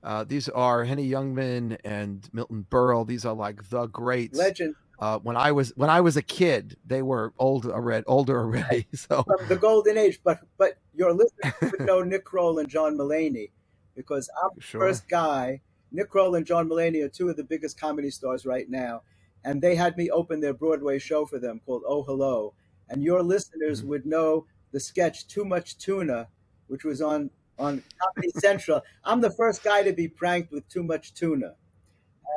[0.03, 3.05] Uh, these are Henny Youngman and Milton Berle.
[3.05, 4.37] These are like the greats.
[4.37, 4.75] Legend.
[4.99, 8.87] Uh, when I was when I was a kid, they were old already, older already.
[8.95, 12.97] So From the golden age, but but your listeners would know Nick Kroll and John
[12.97, 13.51] Mulaney
[13.95, 14.81] because I'm the Sure.
[14.81, 15.61] first guy.
[15.91, 19.03] Nick Kroll and John Mulaney are two of the biggest comedy stars right now,
[19.45, 22.53] and they had me open their Broadway show for them called Oh Hello,
[22.89, 23.87] and your listeners Mhm.
[23.87, 26.27] would know the sketch Too Much Tuna,
[26.67, 28.81] which was on on Comedy Central.
[29.03, 31.55] I'm the first guy to be pranked with too much tuna,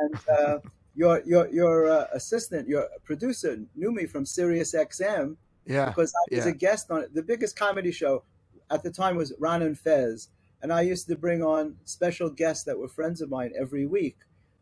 [0.00, 0.58] and uh,
[0.94, 6.34] your your your uh, assistant, your producer, knew me from Sirius XM yeah, because I
[6.34, 6.50] was yeah.
[6.50, 7.14] a guest on it.
[7.14, 8.24] The biggest comedy show
[8.70, 10.28] at the time was Ron and Fez,
[10.62, 14.18] and I used to bring on special guests that were friends of mine every week,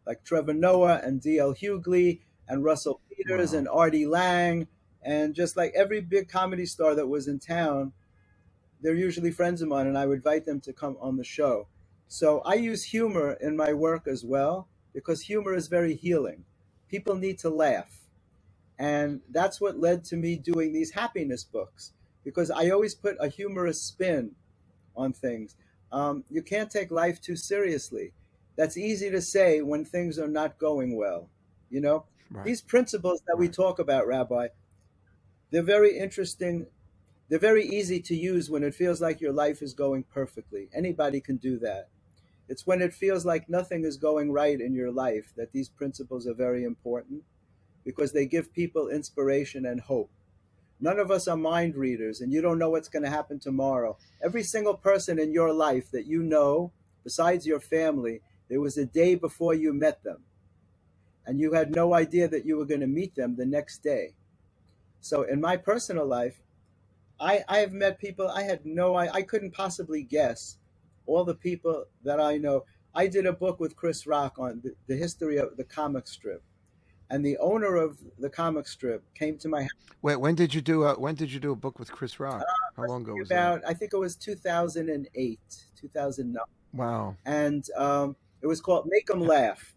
[0.07, 1.55] like Trevor Noah and D.L.
[1.55, 3.59] Hughley and Russell Peters Wow.
[3.59, 4.68] and Artie Lange,
[5.03, 7.92] and just like every big comedy star that was in town,
[8.83, 11.69] they're usually friends of mine, and I would invite them to come on the show.
[12.09, 16.45] So I use humor in my work as well because humor is very healing.
[16.88, 18.01] People need to laugh.
[18.79, 21.93] And that's what led to me doing these happiness books
[22.25, 24.33] because I always put a humorous spin
[24.97, 25.57] on things.
[25.93, 28.12] Um, you can't take life too seriously.
[28.57, 31.31] That's easy to say when things are not going well.
[31.71, 32.45] You know, Right.
[32.47, 34.49] these principles that we talk about, Rabbi,
[35.51, 36.67] they're very interesting.
[37.29, 40.69] They're very easy to use when it feels like your life is going perfectly.
[40.75, 41.88] Anybody can do that.
[42.49, 46.27] It's when it feels like nothing is going right in your life that these principles
[46.27, 47.25] are very important
[47.85, 50.11] because they give people inspiration and hope.
[50.81, 53.99] None of us are mind readers, and you don't know what's going to happen tomorrow.
[54.23, 56.73] Every single person in your life that you know,
[57.05, 60.25] besides your family, there was a day before you met them,
[61.27, 64.14] and you had no idea that you were going to meet them the next day.
[65.01, 66.43] So, in my personal life,
[67.21, 70.59] I, I have met people I had no I, I couldn't possibly guess
[71.07, 72.65] all the people that I know.
[72.95, 76.43] I did a book with Chris Rock on the, the history of the comic strip,
[77.11, 79.71] and the owner of the comic strip came to my house
[80.03, 82.43] Wait, when did you do a when did you do a book with Chris Rock?
[82.77, 83.35] How long ago was that?
[83.37, 85.41] about I think it was 2008,
[85.77, 87.17] 2009, Wow.
[87.27, 89.75] and um, it was called Make 'Em Laugh.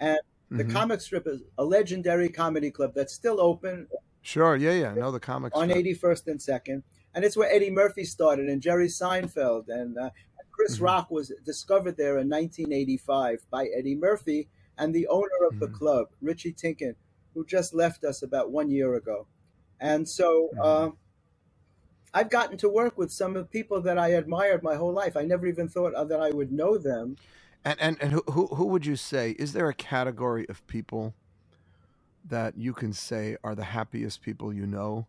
[0.00, 0.18] And
[0.50, 0.72] the Mhm.
[0.72, 3.88] comic strip is a legendary comedy club that's still open
[4.22, 4.56] Sure.
[4.56, 4.72] Yeah.
[4.72, 4.94] Yeah.
[4.94, 5.56] No, the comics.
[5.56, 6.82] on 81st and 2nd.
[7.14, 9.68] And it's where Eddie Murphy started and Jerry Seinfeld.
[9.68, 10.10] And uh,
[10.50, 10.82] Chris Mhm.
[10.82, 15.74] Rock was discovered there in 1985 by Eddie Murphy and the owner of the Mhm.
[15.74, 16.94] club, Richie Tienken,
[17.34, 19.26] who just left us about one year ago.
[19.80, 20.58] And so Mhm.
[20.64, 20.90] uh,
[22.14, 25.16] I've gotten to work with some of the people that I admired my whole life.
[25.16, 27.16] I never even thought that I would know them.
[27.64, 31.14] And and and who who who would you say is there a category of people
[32.24, 35.06] that you can say are the happiest people you know?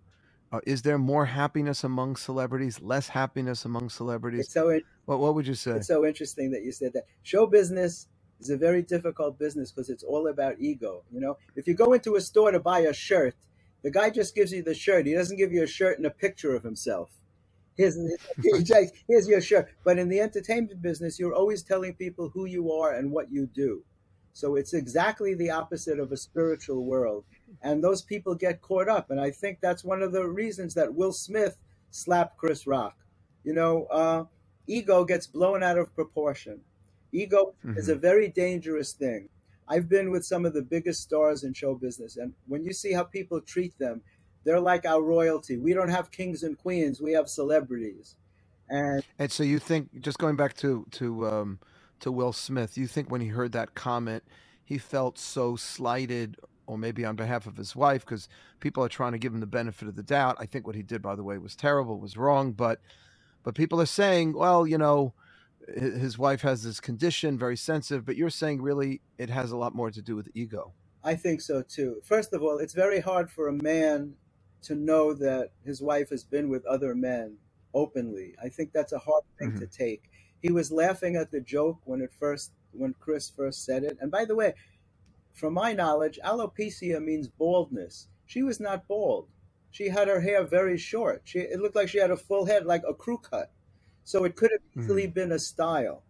[0.51, 4.41] Uh, is there more happiness among celebrities, less happiness among celebrities?
[4.41, 5.71] It's so What what would you say?
[5.71, 7.05] It's so interesting that you said that.
[7.23, 8.07] Show business
[8.39, 11.03] is a very difficult business because it's all about ego.
[11.11, 13.35] You know, if you go into a store to buy a shirt,
[13.83, 15.07] the guy just gives you the shirt.
[15.07, 17.09] He doesn't give you a shirt and a picture of himself.
[17.75, 17.97] Here's,
[19.07, 19.69] here's your shirt.
[19.83, 23.47] But in the entertainment business, you're always telling people who you are and what you
[23.47, 23.83] do.
[24.33, 27.23] So it's exactly the opposite of a spiritual world.
[27.61, 29.11] And those people get caught up.
[29.11, 31.57] And I think that's one of the reasons that Will Smith
[31.91, 32.97] slapped Chris Rock.
[33.43, 34.25] You know, uh,
[34.67, 36.61] ego gets blown out of proportion.
[37.11, 39.29] Ego is a very dangerous thing.
[39.67, 42.91] I've been with some of the biggest stars in show business, and when you see
[42.91, 44.01] how people treat them,
[44.43, 45.57] they're like our royalty.
[45.57, 48.15] We don't have kings and queens; we have celebrities.
[48.69, 51.59] And And so you think, just going back to to um,
[52.03, 54.23] to Will Smith, you think when he heard that comment,
[54.63, 56.37] he felt so slighted,
[56.67, 59.45] or maybe on behalf of his wife, because people are trying to give him the
[59.45, 60.37] benefit of the doubt.
[60.39, 62.79] I think what he did, by the way, was terrible, was wrong, but
[63.43, 65.13] but people are saying, well, you know,
[65.75, 69.75] his wife has this condition, very sensitive, but you're saying really it has a lot
[69.75, 70.73] more to do with ego.
[71.03, 72.01] I think so too.
[72.03, 74.13] First of all, it's very hard for a man
[74.63, 77.35] to know that his wife has been with other men
[77.73, 78.35] openly.
[78.41, 79.59] I think that's a hard thing mm-hmm.
[79.59, 80.09] to take.
[80.43, 83.97] He was laughing at the joke when it first when Chris first said it.
[84.01, 84.53] And by the way,
[85.31, 88.09] from my knowledge, alopecia means baldness.
[88.25, 89.29] She was not bald.
[89.71, 91.21] She had her hair very short.
[91.23, 93.51] She it looked like she had a full head like a crew cut.
[94.03, 94.81] So it could have mm-hmm.
[94.81, 96.03] easily been a style.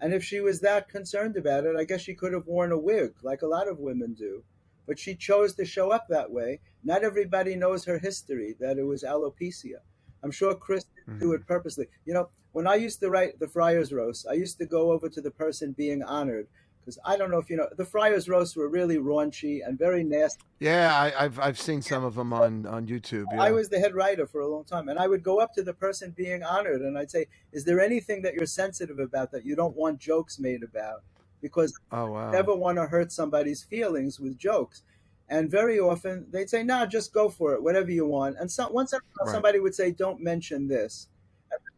[0.00, 2.78] And if she was that concerned about it, I guess she could have worn a
[2.78, 4.44] wig, like a lot of women do.
[4.86, 6.60] But she chose to show up that way.
[6.84, 9.80] Not everybody knows her history, that it was alopecia.
[10.22, 11.36] I'm sure Chris didn't do mm-hmm.
[11.36, 11.86] it purposely.
[12.04, 15.08] You know, when I used to write the Friars Roast, I used to go over
[15.08, 16.46] to the person being honored.
[16.80, 20.02] because I don't know if you know the Friars roasts were really raunchy and very
[20.04, 20.42] nasty.
[20.60, 23.26] Yeah, I, have I've seen some of them on on YouTube.
[23.32, 23.42] Yeah.
[23.42, 25.62] I was the head writer for a long time, and I would go up to
[25.62, 29.44] the person being honored, and I'd say, "Is there anything that you're sensitive about that
[29.46, 31.02] you don't want jokes made about?"
[31.40, 32.28] Because oh, wow.
[32.28, 34.82] I never want to hurt somebody's feelings with jokes.
[35.28, 38.50] And very often they'd say, "No, nah, just go for it, whatever you want." And
[38.50, 39.32] so, once right.
[39.32, 41.08] somebody would say, "Don't mention this,"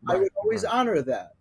[0.09, 1.35] I would always honor that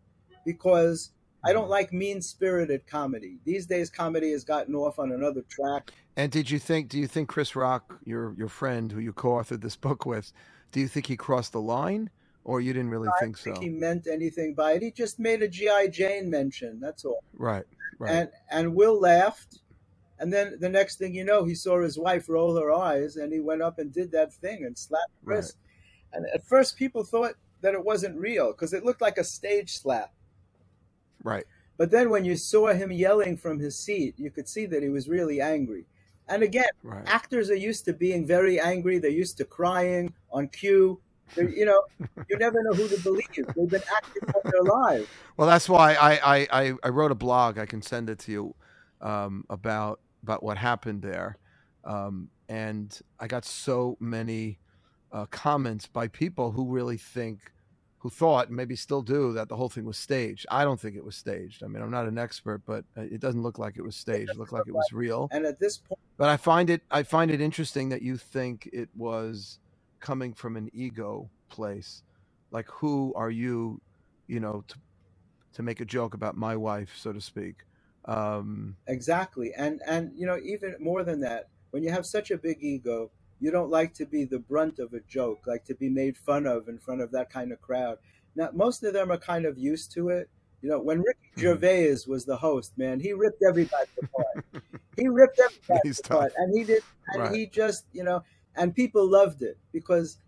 [0.46, 1.12] because
[1.44, 1.72] I don't mm-hmm.
[1.72, 3.38] like mean spirited comedy.
[3.46, 5.92] These days, comedy has gotten off on another track.
[6.16, 6.90] And did you think?
[6.90, 10.32] Do you think Chris Rock, your your friend who you co-authored this book with,
[10.72, 12.10] do you think he crossed the line,
[12.44, 13.62] or you didn't really I think, think so?
[13.62, 14.82] He meant anything by it.
[14.82, 16.80] He just made a GI Jane mention.
[16.80, 17.24] That's all.
[17.34, 17.66] Right.
[18.00, 18.12] Right.
[18.12, 19.60] And and Will laughed,
[20.20, 23.34] and then the next thing you know, he saw his wife roll her eyes, and
[23.34, 25.54] he went up and did that thing and slapped Chris.
[25.54, 26.18] Right.
[26.18, 29.78] And at first, people thought that it wasn't real because it looked like a stage
[29.80, 30.14] slap.
[31.24, 31.46] Right.
[31.78, 34.90] But then when you saw him yelling from his seat, you could see that he
[34.90, 35.86] was really angry.
[36.28, 37.04] And again, right.
[37.08, 39.00] actors are used to being very angry.
[39.00, 41.00] They're used to crying on cue.
[41.36, 41.82] They're, you know,
[42.30, 43.28] you never know who to believe.
[43.34, 45.08] They've been acting all their lives.
[45.36, 47.58] Well, that's why I, I, I wrote a blog.
[47.58, 48.56] I can send it to you
[49.02, 51.38] um, about about what happened there.
[51.84, 54.60] Um, and I got so many
[55.14, 57.52] uh, comments by people who really think
[58.04, 60.46] who thought, maybe still do, that the whole thing was staged.
[60.52, 61.64] I don't think it was staged.
[61.64, 64.32] I mean, I'm not an expert, but uh, it doesn't look like it was staged.
[64.32, 65.30] It looked like it was real.
[65.32, 68.70] And at this point, but I find it, I find it interesting that you think
[68.74, 69.60] it was
[70.02, 72.04] coming from an ego place.
[72.52, 73.80] Like, who are you,
[74.28, 74.76] you know, to
[75.54, 77.64] to make a joke about my wife, so to speak?
[78.04, 82.38] Um, exactly, and and you know, even more than that, when you have such a
[82.38, 85.90] big ego, you don't like to be the brunt of a joke, like to be
[85.90, 87.98] made fun of in front of that kind of crowd.
[88.36, 90.30] Now, most of them are kind of used to it.
[90.62, 91.42] You know, when Ricky hmm.
[91.42, 94.46] Gervais was the host, man, he ripped everybody apart.
[94.98, 97.36] he ripped everybody apart, and he did, and right.
[97.36, 98.24] he just, you know,
[98.56, 100.20] and people loved it because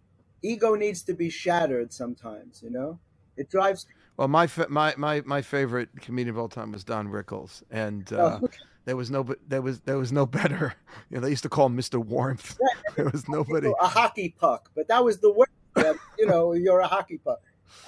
[0.42, 2.62] ego needs to be shattered sometimes.
[2.62, 3.00] You know,
[3.38, 3.86] it drives.
[4.18, 8.40] Well, my my my my favorite comedian of all time was Don Rickles, and uh,
[8.42, 8.50] oh,
[8.86, 10.76] there was no, there was there was no better.
[11.10, 12.58] You know, they used to call him Mister Warmth.
[12.96, 13.72] There was nobody.
[13.82, 15.50] A hockey puck, but that was the word.
[15.76, 17.42] That, you know, you're a hockey puck.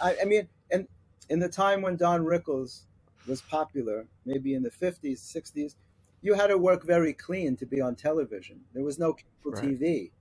[0.04, 0.88] I, I mean, and
[1.30, 2.82] in the time when Don Rickles
[3.26, 5.76] was popular, maybe in the 50s, 60s,
[6.22, 8.60] you had to work very clean to be on television.
[8.74, 9.64] There was no cable right.
[9.64, 10.12] TV.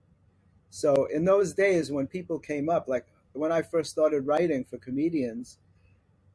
[0.70, 4.78] So in those days, when people came up, like when I first started writing for
[4.78, 5.58] comedians,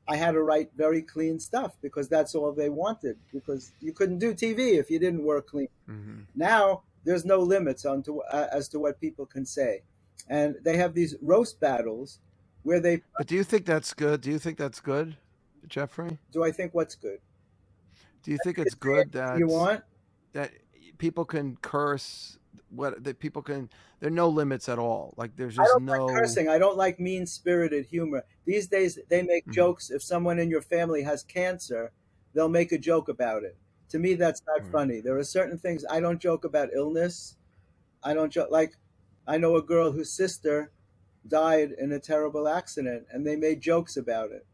[0.07, 3.17] I had to write very clean stuff because that's all they wanted.
[3.31, 5.69] Because you couldn't do TV if you didn't work clean.
[5.89, 6.21] Mm-hmm.
[6.35, 9.81] Now there's no limits on to, uh, as to what people can say,
[10.29, 12.19] and they have these roast battles
[12.63, 13.01] where they.
[13.17, 14.21] But do you think that's good?
[14.21, 15.17] Do you think that's good,
[15.67, 16.19] Jeffrey?
[16.31, 17.19] Do I think what's good?
[18.23, 19.83] Do you think it's good that you want
[20.33, 20.51] that
[20.97, 22.37] people can curse
[22.73, 25.13] what that people can there are no limits at all.
[25.17, 26.49] Like there's just no like cursing.
[26.49, 28.23] I don't like mean spirited humor.
[28.45, 29.53] These days they make mm-hmm.
[29.53, 29.89] jokes.
[29.89, 31.91] If someone in your family has cancer
[32.33, 33.57] they'll make a joke about it.
[33.89, 34.71] To me that's not mm-hmm.
[34.71, 35.01] funny.
[35.01, 37.35] There are certain things i don't joke about illness.
[38.03, 38.75] I don't joke like
[39.27, 40.71] i know a girl whose sister
[41.27, 44.45] died in a terrible accident and they made jokes about it.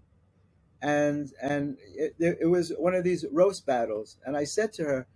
[0.82, 4.18] And and it, it was one of these roast battles.
[4.26, 5.08] And i said to her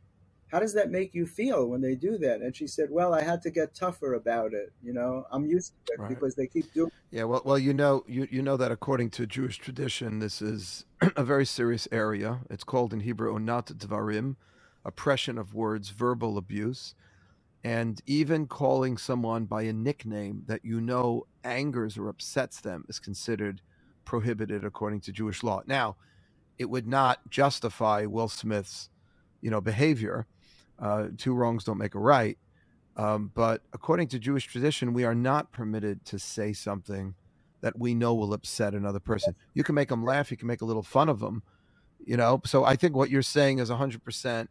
[0.52, 2.42] how does that make you feel when they do that?
[2.42, 4.74] And she said, well, I had to get tougher about it.
[4.84, 6.10] You know, I'm used to it right.
[6.10, 6.92] because they keep doing.
[7.10, 10.86] Yeah, well, well, you know, you you know that according to Jewish tradition, this is
[11.16, 12.42] a very serious area.
[12.50, 14.36] It's called in Hebrew onat dvarim,
[14.84, 16.96] oppression of words, verbal abuse,
[17.64, 23.00] and even calling someone by a nickname that you know angers or upsets them is
[23.00, 23.62] considered
[24.04, 25.62] prohibited according to Jewish law.
[25.66, 25.96] Now,
[26.60, 28.90] it would not justify Will Smith's,
[29.40, 30.28] you know, behavior
[30.82, 32.38] uh, two wrongs don't make a right.
[32.98, 37.16] Um, but according to Jewish tradition, we are not permitted to say something
[37.62, 39.36] that we know will upset another person.
[39.54, 41.44] You can make them laugh, you can make a little fun of them,
[42.04, 42.42] you know.
[42.46, 44.48] So I think what you're saying is 100%.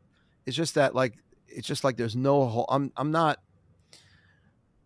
[0.46, 2.66] It's just that, like, it's just like there's no whole.
[2.68, 3.40] I'm, I'm not.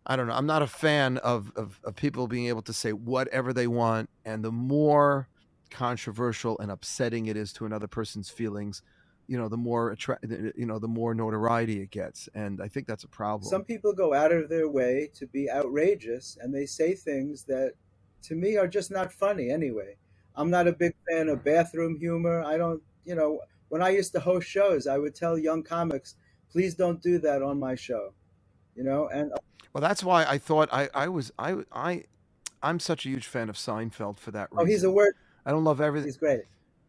[0.07, 0.35] I don't know.
[0.35, 4.11] I'm not a fan of, of, of people being able to say whatever they want,
[4.25, 5.29] and the more
[5.71, 8.83] controversial and upsetting it is to another person's feelings,
[9.27, 10.19] you know the more attra-
[10.57, 13.49] you know the more notoriety it gets and i think that's a problem.
[13.49, 17.73] some people go out of their way to be outrageous and they say things that
[18.23, 19.97] to me are just not funny anyway.
[20.35, 22.43] I'm not a big fan of bathroom humor.
[22.43, 26.17] I don't you know when i used to host shows i would tell young comics
[26.51, 28.13] please don't do that on my show
[28.75, 29.33] you know and
[29.73, 32.03] well that's why i thought i i was i i
[32.63, 35.15] i'm such a huge fan of seinfeld for that reason oh he's a word
[35.47, 36.43] i don't love everything he's great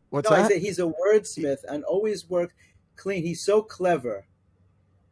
[0.10, 0.58] What's no, that?
[0.58, 2.54] he's a wordsmith and always work.
[2.96, 3.24] clean.
[3.24, 4.26] He's so clever.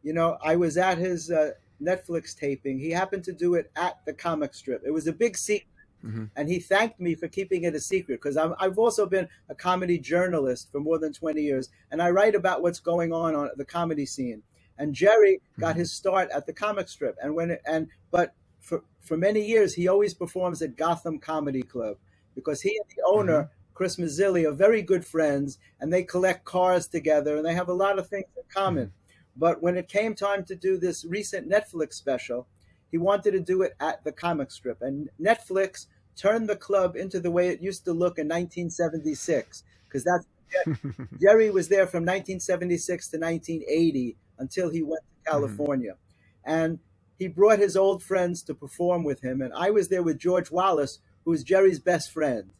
[0.02, 2.78] You know, I was at his uh, Netflix taping.
[2.78, 4.82] He happened to do it at the comic strip.
[4.84, 5.68] It was a big secret.
[6.04, 6.24] Mm-hmm.
[6.36, 9.98] And he thanked me for keeping it a secret because I've also been a comedy
[9.98, 11.70] journalist for more than 20 years.
[11.90, 14.42] And I write about what's going on on the comedy scene.
[14.76, 15.80] And Jerry got mm-hmm.
[15.80, 17.16] his start at the comic strip.
[17.22, 21.62] And when, it, and, but for, for many years, he always performs at Gotham Comedy
[21.62, 21.96] Club
[22.34, 23.63] because he and the owner, mm-hmm.
[23.74, 27.74] Chris Mazzilli, are very good friends and they collect cars together and they have a
[27.74, 28.92] lot of things in common.
[29.36, 32.46] But when it came time to do this recent Netflix special,
[32.90, 34.80] he wanted to do it at the comic strip.
[34.80, 40.04] And Netflix turned the club into the way it used to look in 1976, because
[40.04, 40.26] that's
[41.20, 45.32] Jerry was there from 1976 to 1980 until he went to mm-hmm.
[45.32, 45.92] California.
[45.92, 46.50] Mm-hmm.
[46.50, 46.78] And
[47.18, 49.40] he brought his old friends to perform with him.
[49.42, 52.50] And I was there with George Wallace, who was Jerry's best friend.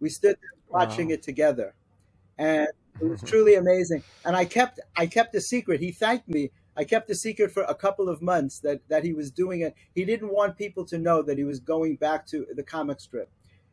[0.00, 0.36] We stood
[0.74, 1.14] watching wow.
[1.14, 1.74] it together.
[2.36, 2.68] And
[3.00, 4.02] it was truly amazing.
[4.24, 5.80] And I kept I kept a secret.
[5.80, 6.50] He thanked me.
[6.76, 9.74] I kept a secret for a couple of months that that he was doing it.
[9.94, 13.30] He didn't want people to know that he was going back to the comic strip.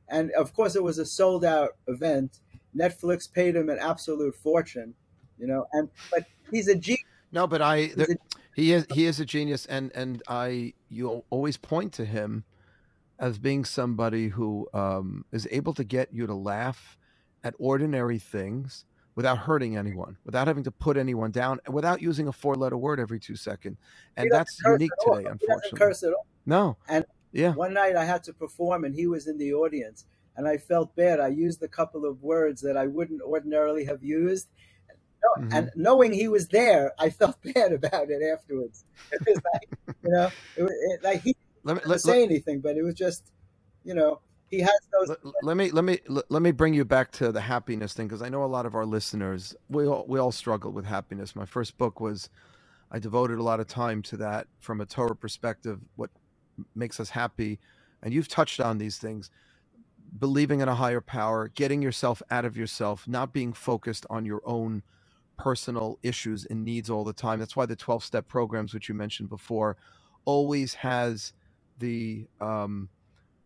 [0.08, 2.40] And of course it was a sold out event.
[2.76, 4.94] Netflix paid him an absolute fortune,
[5.38, 5.66] you know.
[5.74, 7.06] And but he's a genius.
[7.32, 8.08] No, but I there,
[8.56, 12.44] he is he is a genius and and I you always point to him
[13.22, 16.98] as being somebody who um, is able to get you to laugh
[17.44, 18.84] at ordinary things
[19.16, 23.00] without hurting anyone, without having to put anyone down, and without using a four-letter word
[23.00, 23.78] every two seconds.
[24.18, 25.80] And that's unique today, unfortunately.
[25.80, 26.26] curse at all.
[26.48, 26.78] No.
[26.90, 30.06] And yeah, one night I had to perform, and he was in the audience,
[30.36, 31.20] and I felt bad.
[31.20, 34.50] I used a couple of words that I wouldn't ordinarily have used.
[35.38, 35.54] Mm-hmm.
[35.54, 38.84] And knowing he was there, I felt bad about it afterwards.
[39.12, 39.70] It was like,
[40.04, 42.96] you know, it, it, like he let me, let, say let, anything, but it was
[42.96, 43.32] just,
[43.84, 45.10] you know, he has those.
[45.10, 46.00] Let, let, me let me
[46.30, 48.76] let me bring you back to the happiness thing because I know a lot of
[48.76, 51.36] our listeners we all we all struggle with happiness.
[51.36, 52.30] My first book was
[52.92, 55.80] I devoted a lot of time to that from a Torah perspective.
[55.96, 56.10] What
[56.76, 57.60] makes us happy,
[58.04, 59.32] and you've touched on these things.
[60.20, 64.42] Believing in a higher power, getting yourself out of yourself, not being focused on your
[64.46, 64.84] own
[65.38, 67.40] personal issues and needs all the time.
[67.40, 69.78] That's why the 12 step programs, which you mentioned before,
[70.26, 71.34] always has
[71.82, 72.88] the um,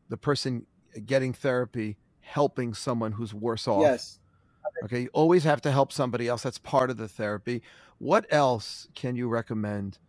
[0.10, 0.68] the person
[1.06, 3.82] getting therapy helping someone who's worse off.
[3.82, 4.20] Yes.
[4.84, 5.04] Okay.
[5.04, 6.44] You always have to help somebody else.
[6.44, 7.62] That's part of the therapy.
[7.98, 10.00] What else can you recommend?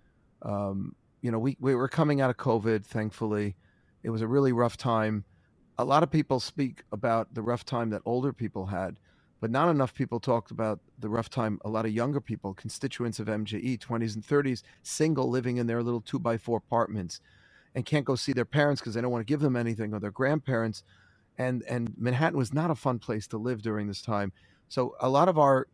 [0.42, 3.54] Um, you know, we, we were coming out of COVID, thankfully.
[4.02, 5.24] It was a really rough time.
[5.78, 8.98] A lot of people speak about the rough time that older people had,
[9.40, 13.20] but not enough people talked about the rough time a lot of younger people, constituents
[13.20, 17.20] of MJE, 20s and 30s, single, living in their little two by four apartments
[17.76, 20.00] and can't go see their parents because they don't want to give them anything or
[20.00, 20.82] their grandparents.
[21.38, 24.32] And and Manhattan was not a fun place to live during this time.
[24.68, 25.68] So a lot of our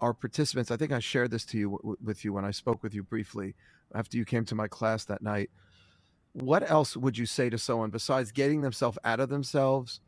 [0.00, 2.94] our participants, I think I shared this to you with you when I spoke with
[2.94, 3.54] you briefly
[3.94, 5.50] after you came to my class that night.
[6.32, 10.00] What else would you say to someone besides getting themselves out of themselves?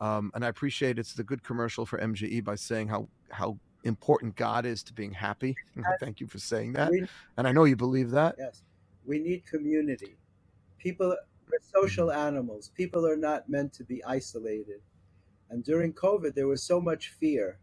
[0.00, 4.36] Um, and I appreciate it's the good commercial for MJE by saying how how important
[4.36, 5.56] God is to being happy.
[6.00, 6.92] Thank you for saying that.
[6.92, 8.36] We, and I know you believe that.
[8.38, 8.62] Yes,
[9.04, 10.16] we need community
[10.78, 11.18] people are
[11.74, 12.70] social animals.
[12.74, 14.80] People are not meant to be isolated.
[15.50, 17.58] And during COVID, there was so much fear.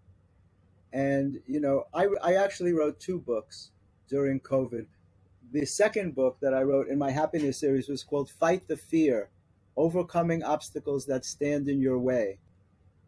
[0.94, 3.72] And, you know, I, I actually wrote two books
[4.10, 4.86] during COVID.
[5.52, 9.30] The second book that I wrote in my happiness series was called Fight the Fear
[9.76, 12.40] Overcoming Obstacles That Stand in Your Way.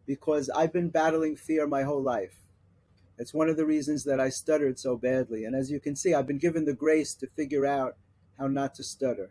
[0.06, 2.36] Because I've been battling fear my whole life.
[3.18, 5.44] It's one of the reasons that I stuttered so badly.
[5.44, 7.96] And as you can see, I've been given the grace to figure out
[8.38, 9.30] how not to stutter.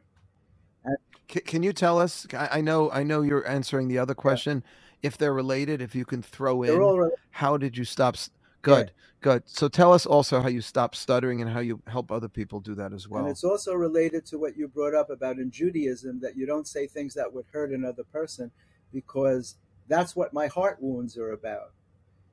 [1.28, 2.28] Can you tell us?
[2.34, 4.64] I know, I know you're answering the other question.
[4.64, 4.72] Yeah.
[5.10, 8.16] If they're related, if you can throw in, how did you stop?
[8.62, 9.04] Good, yeah.
[9.22, 9.44] good.
[9.46, 12.74] So tell us also how you stop stuttering and how you help other people do
[12.76, 13.22] that as well.
[13.22, 16.68] And it's also related to what you brought up about in Judaism that you don't
[16.68, 18.50] say things that would hurt another person,
[18.92, 19.58] because
[19.88, 21.74] that's what my heart wounds are about.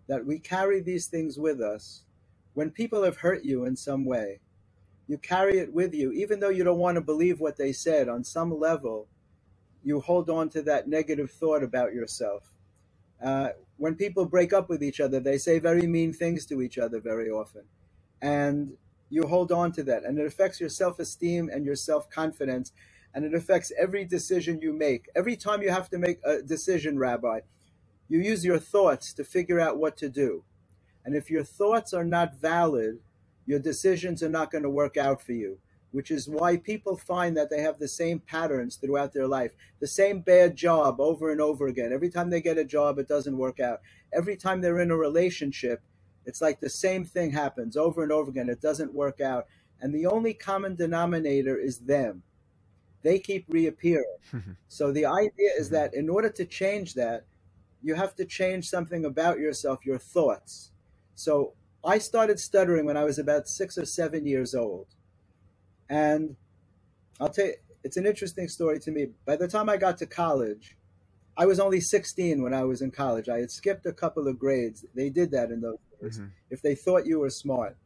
[0.07, 2.05] That we carry these things with us.
[2.55, 4.41] When people have hurt you in some way,
[5.13, 8.09] you carry it with you, even though you don't want to believe what they said.
[8.09, 9.09] On some level,
[9.85, 12.55] you hold on to that negative thought about yourself.
[13.23, 16.79] Uh, when people break up with each other, they say very mean things to each
[16.79, 17.65] other very often,
[18.23, 18.73] and
[19.11, 22.73] you hold on to that, and it affects your self-esteem and your self-confidence,
[23.13, 25.11] and it affects every decision you make.
[25.15, 27.41] Every time you have to make a decision, Rabbi,
[28.09, 30.45] you use your thoughts to figure out what to do,
[31.05, 33.01] and if your thoughts are not valid
[33.47, 35.59] your decisions are not going to work out for you,
[35.91, 39.87] which is why people find that they have the same patterns throughout their life, the
[39.87, 41.93] same bad job over and over again.
[41.93, 43.81] Every time they get a job, it doesn't work out.
[44.13, 45.83] Every time they're in a relationship,
[46.25, 48.49] It's like the same thing happens over and over again.
[48.49, 49.47] It doesn't work out.
[49.81, 52.23] And the only common denominator is them.
[53.03, 54.17] They keep reappearing.
[54.69, 55.75] so the idea is mm-hmm.
[55.75, 57.25] that in order to change that,
[57.83, 60.71] you have to change something about yourself, your thoughts.
[61.17, 61.55] So
[61.85, 64.87] I started stuttering when I was about six or seven years old.
[65.89, 66.37] And
[67.21, 67.55] I'll tell you,
[67.85, 69.09] it's an interesting story to me.
[69.27, 70.77] By the time I got to college,
[71.37, 73.29] I was only 16 when I was in college.
[73.29, 74.85] I had skipped a couple of grades.
[74.95, 76.29] They did that in those days mm-hmm.
[76.51, 77.77] if they thought you were smart.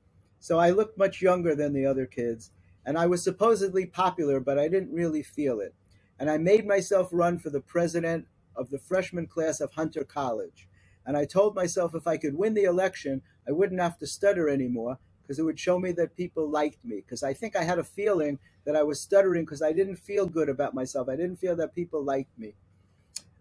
[0.40, 2.51] So I looked much younger than the other kids,
[2.84, 5.74] and I was supposedly popular, but I didn't really feel it.
[6.18, 10.68] And I made myself run for the president of the freshman class of Hunter College.
[11.05, 14.49] And I told myself if I could win the election, I wouldn't have to stutter
[14.49, 16.97] anymore because it would show me that people liked me.
[16.97, 20.26] Because I think I had a feeling that I was stuttering because I didn't feel
[20.26, 21.09] good about myself.
[21.09, 22.55] I didn't feel that people liked me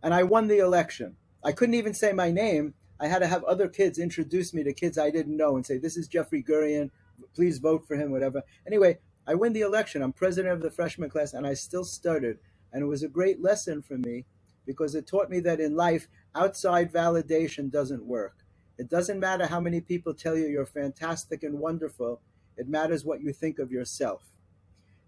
[0.05, 1.17] and I won the election.
[1.43, 2.75] I couldn't even say my name.
[2.99, 5.79] I had to have other kids introduce me to kids I didn't know and say,
[5.79, 6.91] This is Jeffrey Gurian.
[7.33, 8.43] Please vote for him, whatever.
[8.67, 10.03] Anyway, I win the election.
[10.03, 12.37] I'm president of the freshman class, and I still stuttered.
[12.71, 14.25] And it was a great lesson for me
[14.65, 18.44] because it taught me that in life, outside validation doesn't work.
[18.77, 22.21] It doesn't matter how many people tell you you're fantastic and wonderful,
[22.57, 24.23] it matters what you think of yourself.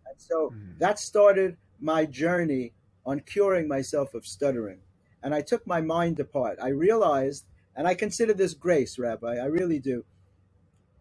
[0.05, 0.77] And so mm.
[0.79, 2.73] that started my journey
[3.05, 4.79] on curing myself of stuttering
[5.23, 6.57] and I took my mind apart.
[6.61, 7.45] I realized,
[7.75, 10.05] and I consider this grace, Rabbi, I really do.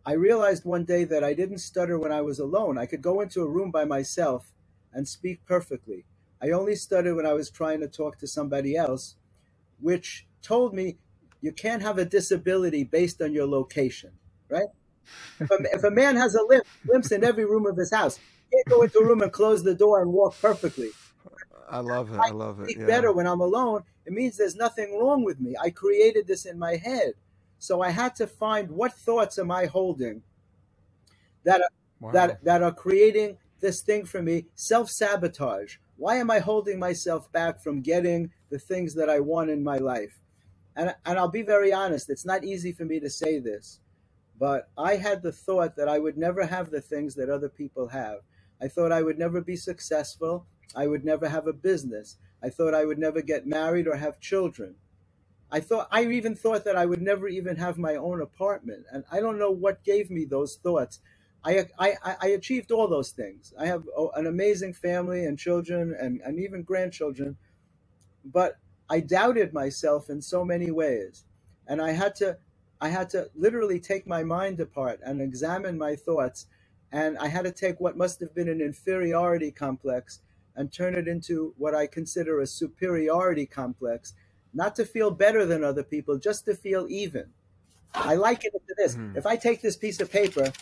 [0.05, 2.79] I realized one day that I didn't stutter when I was alone.
[2.79, 4.53] I could go into a room by myself
[4.93, 6.05] and speak perfectly.
[6.41, 9.17] I only stuttered when I was trying to talk to somebody else,
[9.81, 10.99] which told me
[11.41, 14.13] you can't have a disability based on your location,
[14.49, 14.69] right?
[15.39, 18.17] If a, if a man has a limp, limps in every room of his house,
[18.17, 20.91] he can't go into a room and close the door and walk perfectly.
[21.71, 22.19] I love it.
[22.19, 22.77] I, I love it.
[22.77, 22.87] Yeah.
[22.87, 23.83] Better when I'm alone.
[24.05, 25.55] It means there's nothing wrong with me.
[25.61, 27.15] I created this in my head,
[27.59, 30.23] so I had to find what thoughts am I holding
[31.45, 31.71] that are,
[32.01, 32.11] wow.
[32.13, 34.47] that that are creating this thing for me.
[34.55, 35.77] Self sabotage.
[35.97, 39.79] Why am I holding myself back from getting the things that I want in my
[39.79, 40.21] life?
[40.77, 42.11] And and I'll be very honest.
[42.11, 43.81] It's not easy for me to say this,
[44.39, 47.89] but I had the thought that I would never have the things that other people
[47.89, 48.21] have.
[48.63, 50.47] I thought I would never be successful.
[50.77, 52.19] I would never have a business.
[52.43, 54.77] I thought I would never get married or have children.
[55.51, 59.05] I thought I even thought that I would never even have my own apartment, and
[59.13, 61.01] I don't know what gave me those thoughts.
[61.45, 63.55] I I, I achieved all those things.
[63.59, 63.85] I have
[64.17, 67.39] an amazing family and children and, and even grandchildren,
[68.25, 68.59] but
[68.89, 71.25] I doubted myself in so many ways,
[71.67, 72.39] and I had to
[72.81, 76.47] I had to literally take my mind apart and examine my thoughts,
[76.93, 80.21] and I had to take what must have been an inferiority complex
[80.55, 84.15] and turn it into what I consider a superiority complex,
[84.55, 87.27] not to feel better than other people, just to feel even.
[87.95, 88.95] I liken it to this.
[88.95, 89.17] Mm-hmm.
[89.17, 90.53] If I take this piece of paper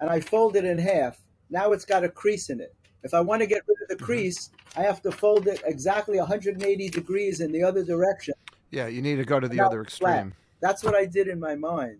[0.00, 1.18] and I fold it in half,
[1.50, 2.74] now it's got a crease in it.
[3.02, 4.04] If I want to get rid of the mm-hmm.
[4.04, 8.34] crease, I have to fold it exactly 180 degrees in the other direction.
[8.70, 10.10] Yeah, you need to go to the other extreme.
[10.10, 10.32] Flat.
[10.60, 11.98] That's what I did in my mind.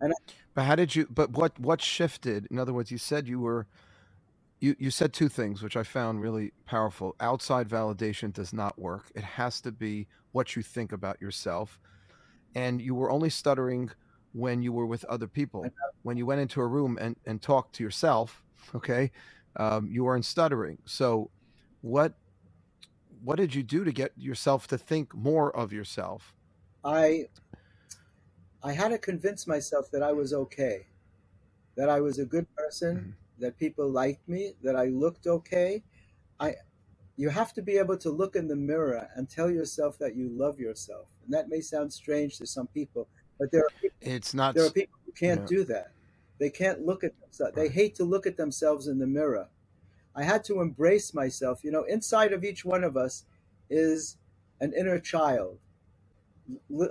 [0.00, 1.06] And I, but how did you?
[1.08, 2.46] But what what shifted?
[2.50, 3.66] In other words, you said you were
[4.62, 7.16] you, you said two things which I found really powerful.
[7.18, 9.10] Outside validation does not work.
[9.16, 11.80] It has to be what you think about yourself.
[12.54, 13.90] And you were only stuttering
[14.32, 15.66] when you were with other people.
[16.02, 19.10] When you went into a room and, and talked to yourself, okay,
[19.56, 20.78] um, you weren't stuttering.
[20.84, 21.30] So
[21.82, 22.14] what
[23.22, 26.34] what did you do to get yourself to think more of yourself?
[26.84, 27.26] I
[28.62, 30.86] I had to convince myself that I was okay,
[31.76, 33.10] that I was a good person, mm-hmm
[33.42, 35.82] that people liked me, that I looked okay.
[36.40, 36.54] I
[37.16, 40.30] you have to be able to look in the mirror and tell yourself that you
[40.30, 41.06] love yourself.
[41.24, 43.06] And that may sound strange to some people,
[43.38, 45.92] but there are people, it's not there are people who can't do that.
[46.38, 47.54] They can't look at themselves.
[47.54, 47.68] Right.
[47.68, 49.46] They hate to look at themselves in the mirror.
[50.16, 51.64] I had to embrace myself.
[51.64, 53.24] You know, inside of each one of us
[53.70, 54.16] is
[54.60, 55.58] an inner child.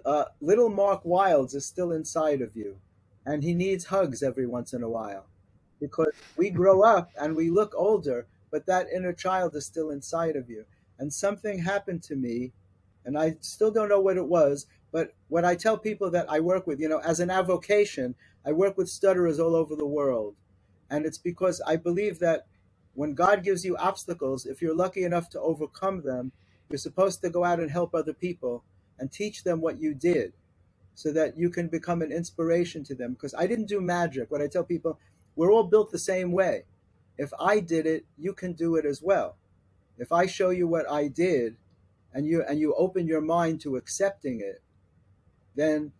[0.06, 2.78] Uh, little Mark Wildes is still inside of you,
[3.26, 5.26] and he needs hugs every once in a while
[5.80, 10.36] because we grow up and we look older, but that inner child is still inside
[10.38, 10.66] of you.
[11.00, 12.54] And something happened to me,
[13.06, 16.40] and I still don't know what it was, but what I tell people that I
[16.40, 18.16] work with, you know, as an avocation,
[18.46, 20.36] I work with stutterers all over the world.
[20.90, 22.46] And it's because I believe that
[22.94, 26.32] when God gives you obstacles, if you're lucky enough to overcome them,
[26.70, 28.64] you're supposed to go out and help other people
[29.00, 30.34] and teach them what you did
[30.94, 33.14] so that you can become an inspiration to them.
[33.14, 34.30] Because I didn't do magic.
[34.30, 35.00] What I tell people,
[35.36, 36.66] we're all built the same way.
[37.18, 39.38] If I did it, you can do it as well.
[39.98, 41.58] If I show you what I did
[42.14, 44.62] and you and you open your mind to accepting it,
[45.56, 45.92] then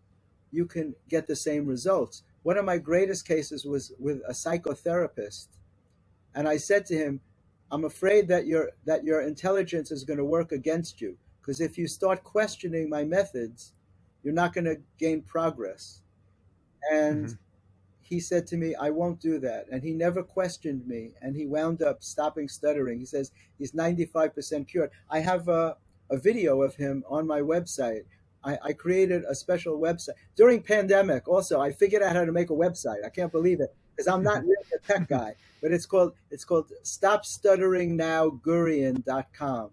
[0.52, 2.24] you can get the same results.
[2.44, 5.48] One of my greatest cases was with a psychotherapist.
[6.36, 7.22] And I said to him,
[7.72, 11.78] I'm afraid that your that your intelligence is going to work against you because if
[11.78, 13.74] you start questioning my methods,
[14.24, 16.02] you're not going to gain progress.
[16.92, 17.36] And mm-hmm.
[18.02, 19.68] he said to me, I won't do that.
[19.72, 21.12] And he never questioned me.
[21.22, 23.00] And he wound up stopping stuttering.
[23.00, 24.92] He says he's 95% cured.
[25.10, 25.78] I have a,
[26.10, 28.04] a video of him on my website
[28.44, 31.28] I, I, created a special website during pandemic.
[31.28, 33.06] Also, I figured out how to make a website.
[33.06, 35.36] I can't believe it because I'm not really a tech guy.
[35.62, 39.70] But it's called it's called StopStutteringNowGurian.com,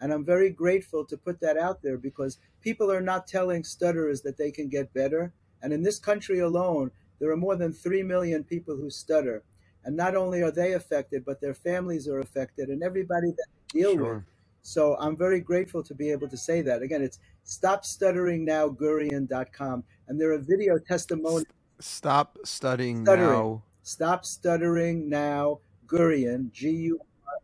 [0.00, 4.20] and I'm very grateful to put that out there because people are not telling stutterers
[4.22, 5.32] that they can get better.
[5.62, 9.42] And in this country alone, there are more than three million people who stutter,
[9.84, 13.80] and not only are they affected, but their families are affected, and everybody that they
[13.80, 14.16] deal sure.
[14.16, 14.24] with.
[14.60, 16.82] So I'm very grateful to be able to say that.
[16.82, 19.84] Again, it's stopstutteringNowGurian.com.
[20.08, 21.46] And there are video testimonials.
[21.78, 23.30] Stop studying stuttering.
[23.30, 23.62] now.
[23.82, 27.00] Stop stuttering now, Gurian, G U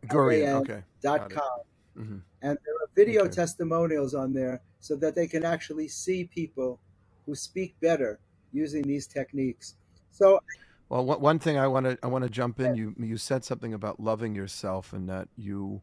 [0.07, 0.83] Gurian, okay.
[1.01, 1.59] dot com.
[1.97, 2.17] Mm-hmm.
[2.41, 3.31] And there are video okay.
[3.31, 6.79] testimonials on there so that they can actually see people
[7.25, 8.19] who speak better
[8.51, 9.75] using these techniques.
[10.11, 10.41] So,
[10.89, 12.75] well, one thing I want to I want to jump in.
[12.75, 15.81] You you said something about loving yourself and that you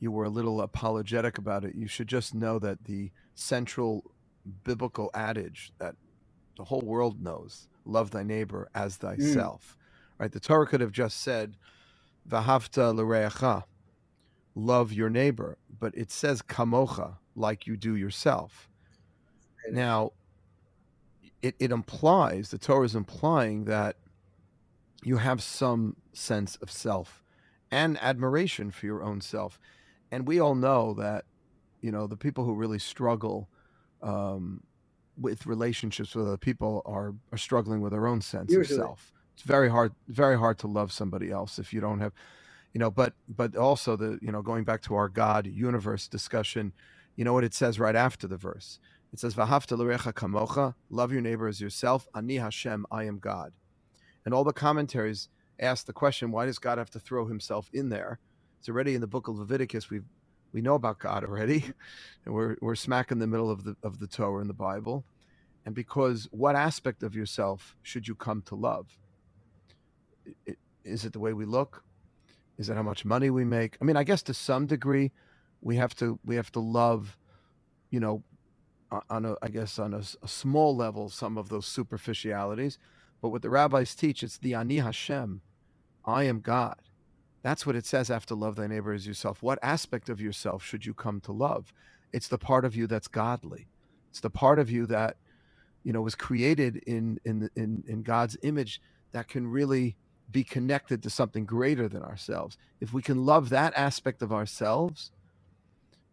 [0.00, 4.10] you were a little apologetic about it, you should just know that the central
[4.64, 5.96] biblical adage that
[6.56, 9.00] the whole world knows love thy neighbor as mm.
[9.00, 9.76] thyself.
[9.76, 10.20] Mm.
[10.20, 10.32] Right?
[10.32, 11.56] The Torah could have just said,
[12.28, 13.64] Vahavta l'reacha,
[14.54, 18.68] love your neighbor, but it says kamocha, like you do yourself.
[19.70, 20.12] Now,
[21.42, 23.96] it, it implies, the Torah is implying that
[25.04, 27.22] you have some sense of self
[27.70, 29.60] and admiration for your own self
[30.10, 31.24] and we all know that
[31.80, 33.48] you know the people who really struggle
[34.02, 34.62] um,
[35.20, 38.78] with relationships with other people are are struggling with their own sense Usually.
[38.80, 39.12] of self.
[39.34, 42.12] It's very hard, very hard to love somebody else if you don't have,
[42.72, 42.90] you know.
[42.90, 46.72] But but also the you know going back to our God universe discussion,
[47.16, 48.80] you know what it says right after the verse.
[49.12, 52.08] It says V'hafta l'recha kamocha, love your neighbor as yourself.
[52.14, 53.52] Ani Hashem, I am God.
[54.24, 57.88] And all the commentaries ask the question, why does God have to throw Himself in
[57.88, 58.18] there?
[58.58, 59.88] It's already in the book of Leviticus.
[59.90, 60.02] We
[60.52, 61.64] we know about God already,
[62.24, 65.04] and we're we're smack in the middle of the of the Torah in the Bible.
[65.66, 68.96] And because what aspect of yourself should you come to love?
[70.84, 71.84] Is it the way we look?
[72.56, 73.76] Is it how much money we make?
[73.80, 75.12] I mean, I guess to some degree,
[75.60, 77.18] we have to we have to love,
[77.90, 78.22] you know,
[79.10, 82.78] on a I guess on a, a small level some of those superficialities.
[83.20, 85.42] But what the rabbis teach, it's the ani Hashem,
[86.04, 86.87] I am God.
[87.42, 89.42] That's what it says after love thy neighbor as yourself.
[89.42, 91.72] What aspect of yourself should you come to love?
[92.12, 93.68] It's the part of you that's godly.
[94.10, 95.16] It's the part of you that,
[95.84, 98.80] you know, was created in in in, in God's image
[99.12, 99.96] that can really
[100.30, 102.58] be connected to something greater than ourselves.
[102.80, 105.12] If we can love that aspect of ourselves,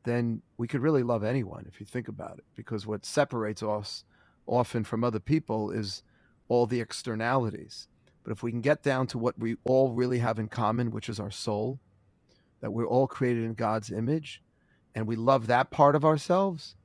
[0.03, 2.45] then we could really love anyone if you think about it.
[2.55, 4.05] Because what separates us
[4.47, 6.03] often from other people is
[6.47, 7.87] all the externalities
[8.25, 11.09] but if we can get down to what we all really have in common, which
[11.09, 11.79] is our soul,
[12.59, 14.41] that we're all created in God's image,
[14.95, 16.75] and we love that part of ourselves,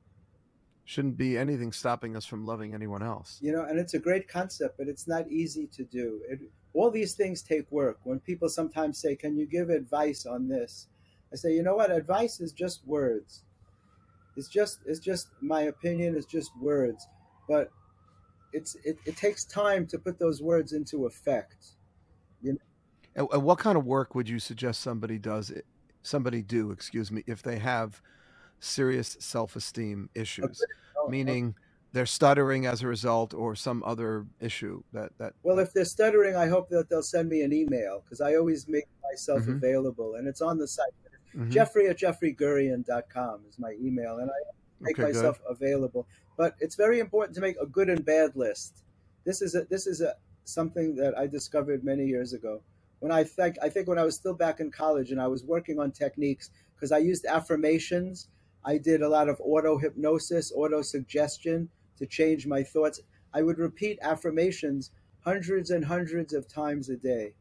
[0.85, 3.39] shouldn't be anything stopping us from loving anyone else.
[3.41, 6.21] You know, and it's a great concept, but it's not easy to do.
[6.29, 6.41] It,
[6.73, 7.97] all these things take work.
[8.03, 10.87] When people sometimes say, Can you give advice on this?
[11.33, 11.91] I say, you know what?
[11.91, 13.43] Advice is just words.
[14.37, 17.07] It's just it's just my opinion, it's just words.
[17.47, 17.71] But
[18.53, 21.75] it's it, it takes time to put those words into effect.
[22.41, 23.27] You know?
[23.31, 25.51] and, what kind of work would you suggest somebody does?
[26.03, 28.01] Somebody do, excuse me, if they have
[28.59, 30.63] serious self-esteem issues,
[30.97, 31.11] okay.
[31.11, 31.55] meaning
[31.93, 35.33] they're stuttering as a result, or some other issue that that.
[35.43, 38.67] Well, if they're stuttering, I hope that they'll send me an email because I always
[38.67, 39.53] make myself mm-hmm.
[39.53, 40.93] available, and it's on the site.
[41.35, 41.49] Mm-hmm.
[41.49, 44.33] Jeffrey at jeffreygurian.com is my email, and I
[44.81, 45.51] make okay, myself good.
[45.51, 46.07] available.
[46.37, 48.83] But it's very important to make a good and bad list.
[49.25, 50.15] This is a, this is a,
[50.45, 52.61] something that I discovered many years ago.
[52.99, 55.43] When I think I think when I was still back in college and I was
[55.43, 58.27] working on techniques because I used affirmations.
[58.63, 62.99] I did a lot of auto hypnosis, auto suggestion to change my thoughts.
[63.33, 64.91] I would repeat affirmations
[65.23, 67.33] hundreds and hundreds of times a day.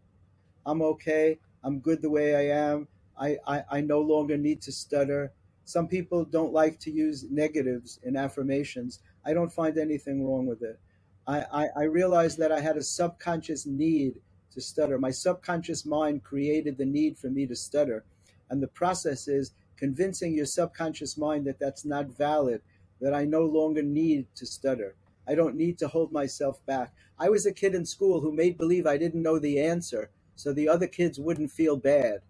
[0.64, 1.38] I'm okay.
[1.64, 2.88] I'm good the way I am.
[3.18, 5.32] I, I, I no longer need to stutter.
[5.70, 8.98] Some people don't like to use negatives in affirmations.
[9.24, 10.80] I don't find anything wrong with it.
[11.28, 14.14] I, I, I realized that I had a subconscious need
[14.52, 14.98] to stutter.
[14.98, 18.04] My subconscious mind created the need for me to stutter.
[18.48, 22.62] And the process is convincing your subconscious mind that that's not valid,
[23.00, 24.96] that I no longer need to stutter.
[25.28, 26.92] I don't need to hold myself back.
[27.16, 30.52] I was a kid in school who made believe I didn't know the answer so
[30.52, 32.22] the other kids wouldn't feel bad.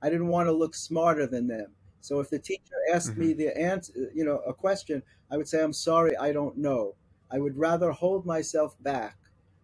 [0.00, 1.72] I didn't want to look smarter than them.
[2.04, 3.20] So if the teacher asked mm-hmm.
[3.20, 6.96] me the answer, you know, a question, I would say, I'm sorry, I don't know.
[7.32, 9.16] I would rather hold myself back.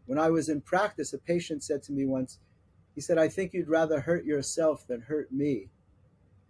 [0.07, 2.39] When I was in practice, a patient said to me once,
[2.95, 5.69] he said, I think you'd rather hurt yourself than hurt me.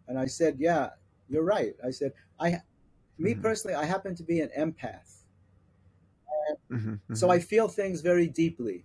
[0.06, 0.90] And I said, Yeah,
[1.28, 1.74] you're right.
[1.84, 2.60] I said, I,
[3.18, 3.42] me mm-hmm.
[3.42, 5.24] personally, I happen to be an empath.
[6.70, 7.14] Mm-hmm, mm-hmm.
[7.14, 8.84] So I feel things very deeply,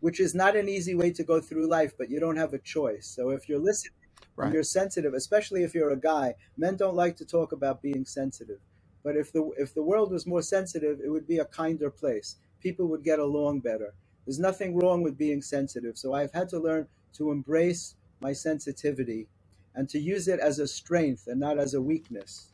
[0.00, 2.58] which is not an easy way to go through life, but you don't have a
[2.58, 3.06] choice.
[3.06, 4.01] So if you're listening
[4.36, 4.52] right.
[4.52, 8.58] you're sensitive, especially if you're a guy, men don't like to talk about being sensitive.
[9.04, 12.36] But if the if the world was more sensitive, it would be a kinder place.
[12.60, 13.94] People would get along better.
[14.24, 15.98] There's nothing wrong with being sensitive.
[15.98, 19.26] So I've had to learn to embrace my sensitivity
[19.74, 22.48] and to use it as a strength and not as a weakness.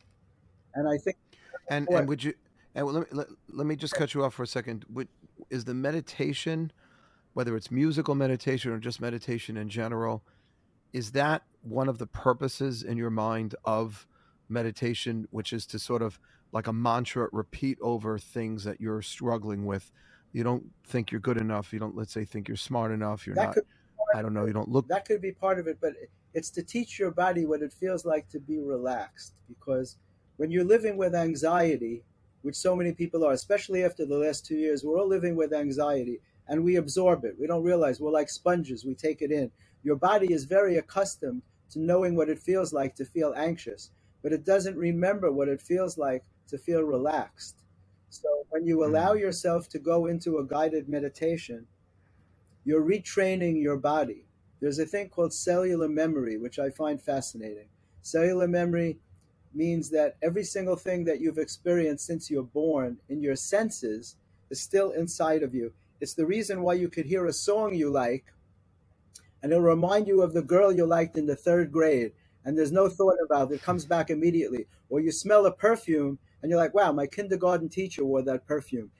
[0.73, 1.17] And I think.
[1.69, 2.33] And and would you?
[2.73, 4.85] And let me let, let me just cut you off for a second.
[4.89, 5.07] Would,
[5.49, 6.71] is the meditation,
[7.33, 10.23] whether it's musical meditation or just meditation in general,
[10.93, 14.07] is that one of the purposes in your mind of
[14.49, 16.19] meditation, which is to sort of
[16.51, 19.91] like a mantra, repeat over things that you're struggling with?
[20.31, 21.73] You don't think you're good enough.
[21.73, 23.25] You don't, let's say, think you're smart enough.
[23.25, 23.57] You're that not.
[24.15, 24.45] I don't know.
[24.45, 24.87] You don't look.
[24.87, 25.93] That could be part of it, but
[26.33, 29.33] it's to teach your body what it feels like to be relaxed.
[29.47, 29.97] Because
[30.37, 32.03] when you're living with anxiety,
[32.41, 35.53] which so many people are, especially after the last two years, we're all living with
[35.53, 37.35] anxiety and we absorb it.
[37.39, 39.51] We don't realize we're like sponges, we take it in.
[39.83, 44.33] Your body is very accustomed to knowing what it feels like to feel anxious, but
[44.33, 47.63] it doesn't remember what it feels like to feel relaxed.
[48.09, 49.19] So when you allow mm.
[49.19, 51.67] yourself to go into a guided meditation,
[52.65, 54.25] you're retraining your body.
[54.59, 57.67] There's a thing called cellular memory, which I find fascinating.
[58.01, 58.99] Cellular memory
[59.53, 64.17] means that every single thing that you've experienced since you're born in your senses
[64.49, 65.71] is still inside of you.
[66.01, 68.25] It's the reason why you could hear a song you like
[69.41, 72.11] and it'll remind you of the girl you liked in the third grade
[72.45, 73.55] and there's no thought about it.
[73.55, 74.65] It comes back immediately.
[74.89, 78.91] Or you smell a perfume and you're like, wow, my kindergarten teacher wore that perfume.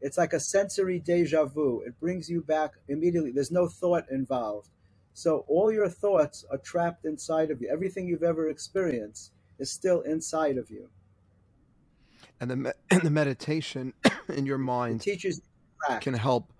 [0.00, 1.82] It's like a sensory deja vu.
[1.86, 3.30] It brings you back immediately.
[3.30, 4.68] There's no thought involved.
[5.14, 7.68] So all your thoughts are trapped inside of you.
[7.68, 10.88] Everything you've ever experienced is still inside of you.
[12.40, 12.70] And the me-
[13.02, 13.94] the meditation
[14.28, 15.40] in your mind teaches
[16.00, 16.52] can help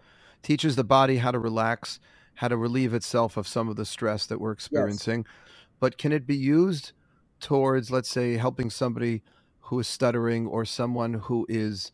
[0.43, 2.01] teaches the body how to relax,
[2.39, 5.25] how to relieve itself of some of the stress that we're experiencing.
[5.27, 5.35] Yes.
[5.81, 6.93] But can it be used
[7.41, 9.23] towards, let's say, helping somebody
[9.59, 11.91] who is stuttering or someone who is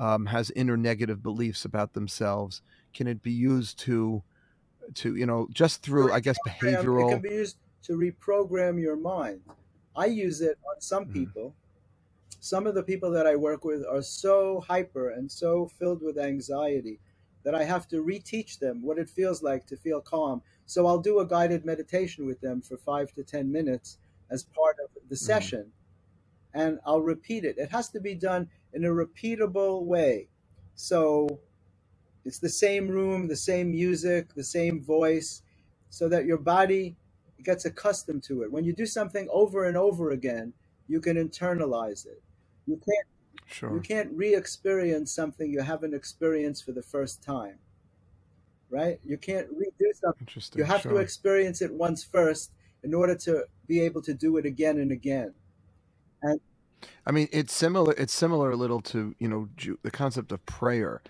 [0.00, 2.60] um, has inner negative beliefs about themselves?
[2.92, 4.24] Can it be used to
[4.94, 7.10] to you know just through I guess behavioral?
[7.10, 9.42] It can be used to reprogram your mind.
[9.94, 11.12] I use it on some mm-hmm.
[11.12, 11.54] people.
[12.40, 16.18] Some of the people that I work with are so hyper and so filled with
[16.18, 16.98] anxiety
[17.44, 20.42] that I have to reteach them what it feels like to feel calm.
[20.66, 23.98] So I'll do a guided meditation with them for five to 10 minutes
[24.30, 25.14] as part of the mm-hmm.
[25.14, 25.72] session.
[26.54, 27.58] And I'll repeat it.
[27.58, 30.28] It has to be done in a repeatable way.
[30.74, 31.40] So
[32.24, 35.42] it's the same room, the same music, the same voice,
[35.90, 36.96] so that your body
[37.42, 38.50] gets accustomed to it.
[38.50, 40.52] When you do something over and over again,
[40.88, 42.22] you can internalize it.
[42.66, 43.06] You can't
[43.46, 43.72] sure.
[43.74, 47.58] you can't re-experience something you haven't experienced for the first time.
[48.70, 48.98] Right?
[49.04, 50.26] You can't redo something.
[50.56, 50.92] You have sure.
[50.92, 52.50] to experience it once first
[52.82, 55.34] in order to be able to do it again and again.
[56.22, 56.40] And
[57.06, 57.92] I mean, it's similar.
[57.92, 59.48] It's similar a little to you know
[59.82, 61.02] the concept of prayer.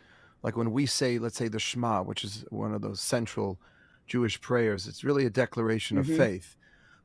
[0.42, 3.58] Like when we say, let's say the Shema, which is one of those central
[4.06, 4.86] Jewish prayers.
[4.86, 6.12] It's really a declaration mm-hmm.
[6.12, 6.56] of faith,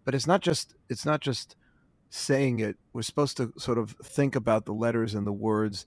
[0.05, 1.55] but it's not just it's not just
[2.09, 2.77] saying it.
[2.93, 5.85] We're supposed to sort of think about the letters and the words,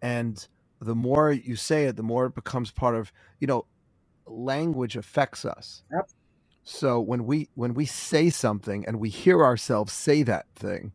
[0.00, 0.46] and
[0.80, 3.66] the more you say it, the more it becomes part of you know,
[4.26, 5.82] language affects us.
[5.92, 6.10] Yep.
[6.64, 10.92] So when we when we say something and we hear ourselves say that thing,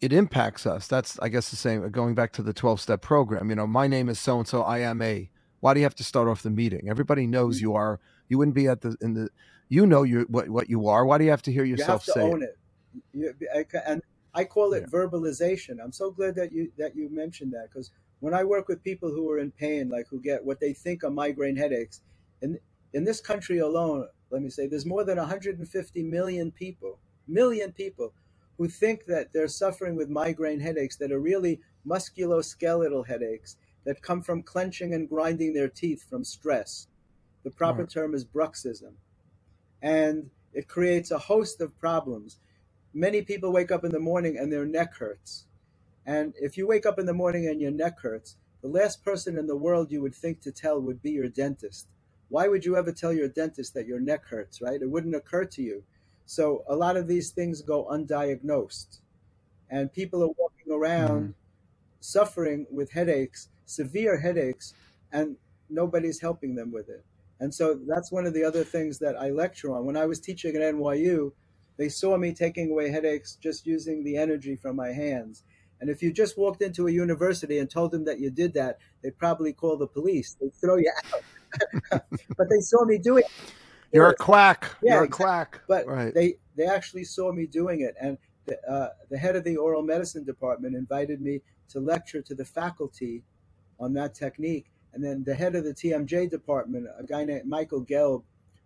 [0.00, 0.86] it impacts us.
[0.86, 1.88] That's I guess the same.
[1.90, 4.62] Going back to the twelve step program, you know, my name is so and so.
[4.62, 5.30] I am a.
[5.60, 6.88] Why do you have to start off the meeting?
[6.90, 7.66] Everybody knows mm-hmm.
[7.66, 9.30] you are you wouldn't be at the in the.
[9.68, 11.04] You know you what what you are.
[11.04, 12.50] Why do you have to hear yourself you have to say own it?
[12.50, 12.58] it?
[13.12, 13.34] You,
[13.86, 14.02] and
[14.34, 14.98] I call it yeah.
[14.98, 15.76] verbalization.
[15.82, 17.90] I'm so glad that you that you mentioned that because
[18.20, 21.04] when I work with people who are in pain, like who get what they think
[21.04, 22.00] are migraine headaches,
[22.42, 22.58] in
[22.92, 28.12] in this country alone, let me say, there's more than 150 million people, million people,
[28.58, 34.22] who think that they're suffering with migraine headaches that are really musculoskeletal headaches that come
[34.22, 36.88] from clenching and grinding their teeth from stress.
[37.44, 37.90] The proper right.
[37.90, 38.94] term is bruxism.
[39.82, 42.38] And it creates a host of problems.
[42.96, 45.44] Many people wake up in the morning and their neck hurts.
[46.06, 49.36] And if you wake up in the morning and your neck hurts, the last person
[49.36, 51.88] in the world you would think to tell would be your dentist.
[52.30, 54.80] Why would you ever tell your dentist that your neck hurts, right?
[54.80, 55.82] It wouldn't occur to you.
[56.24, 59.00] So a lot of these things go undiagnosed.
[59.68, 61.30] And people are walking around mm-hmm.
[62.00, 64.72] suffering with headaches, severe headaches,
[65.12, 65.36] and
[65.68, 67.04] nobody's helping them with it.
[67.40, 69.84] And so that's one of the other things that I lecture on.
[69.84, 71.32] When I was teaching at NYU,
[71.76, 75.42] they saw me taking away headaches just using the energy from my hands.
[75.80, 78.78] And if you just walked into a university and told them that you did that,
[79.02, 80.36] they'd probably call the police.
[80.40, 81.22] They'd throw you out.
[82.36, 83.52] but they saw me doing it.
[83.92, 84.76] You're a quack.
[84.82, 85.60] Yeah, You're a quack.
[85.68, 86.12] But right.
[86.12, 87.94] they, they actually saw me doing it.
[88.00, 92.34] And the, uh, the head of the oral medicine department invited me to lecture to
[92.34, 93.22] the faculty
[93.78, 94.70] on that technique.
[94.94, 98.22] And then the head of the TMJ department, a guy named Michael Gelb,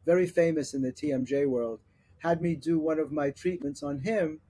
[0.07, 1.81] very famous in the TMJ world,
[2.21, 4.41] had me do one of my treatments on him.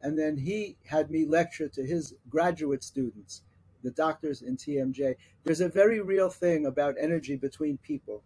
[0.00, 3.42] And then he had me lecture to his graduate students,
[3.82, 5.16] the doctors in TMJ.
[5.44, 8.22] There's a very real thing about energy between people.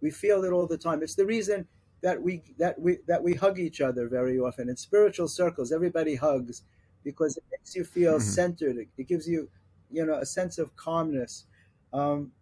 [0.00, 1.02] We feel it all the time.
[1.02, 1.66] It's the reason
[2.02, 5.72] that we that we that we hug each other very often in spiritual circles.
[5.72, 6.62] Everybody hugs
[7.04, 8.28] because it makes you feel mm-hmm.
[8.28, 8.76] centered.
[8.78, 9.48] It, it, gives you,
[9.90, 11.44] you know, a sense of calmness.
[11.92, 12.32] Um,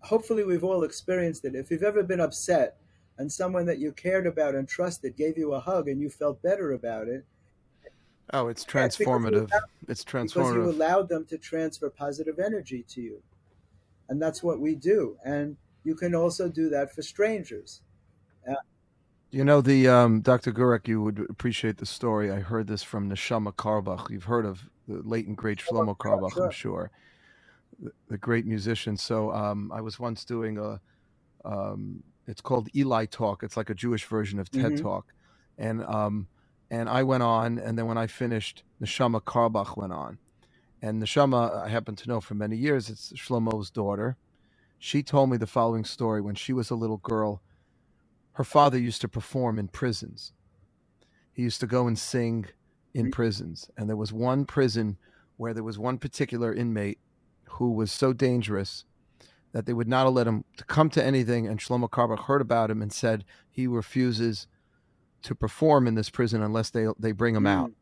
[0.00, 1.54] hopefully, we've all experienced it.
[1.54, 2.76] If you've ever been upset
[3.22, 6.42] and someone that you cared about and trusted gave you a hug and you felt
[6.42, 7.24] better about it.
[8.32, 9.48] Oh, it's transformative.
[9.48, 10.34] Allowed, it's transformative.
[10.34, 13.22] Because you allowed them to transfer positive energy to you.
[14.08, 15.16] And that's what we do.
[15.24, 17.82] And you can also do that for strangers.
[18.50, 18.54] Uh,
[19.30, 20.50] you know, the um, Dr.
[20.50, 22.32] Gurek, you would appreciate the story.
[22.32, 24.10] I heard this from Neshama Carlebach.
[24.10, 26.44] You've heard of the late and great Shlomo Carlebach, sure.
[26.46, 26.90] I'm sure,
[27.80, 28.96] the, the, great musician.
[28.96, 30.80] So um, I was once doing a,
[31.44, 33.42] um, it's called Eli Talk.
[33.42, 34.82] It's like a Jewish version of TED mm-hmm.
[34.82, 35.12] Talk,
[35.58, 36.28] and um,
[36.70, 40.18] and I went on, and then when I finished, Neshama Carlebach went on,
[40.80, 42.88] and Neshama I happen to know for many years.
[42.90, 44.16] It's Shlomo's daughter.
[44.78, 47.40] She told me the following story when she was a little girl
[48.32, 50.32] her father used to perform in prisons.
[51.32, 52.46] He used to go and sing
[52.94, 53.70] in prisons.
[53.76, 54.96] And there was one prison
[55.36, 56.98] where there was one particular inmate
[57.50, 58.84] who was so dangerous
[59.52, 61.46] that they would not have let him to come to anything.
[61.46, 64.46] And Shlomo Carlebach heard about him and said he refuses
[65.22, 67.68] to perform in this prison unless they they bring him out.
[67.68, 67.72] Hmm.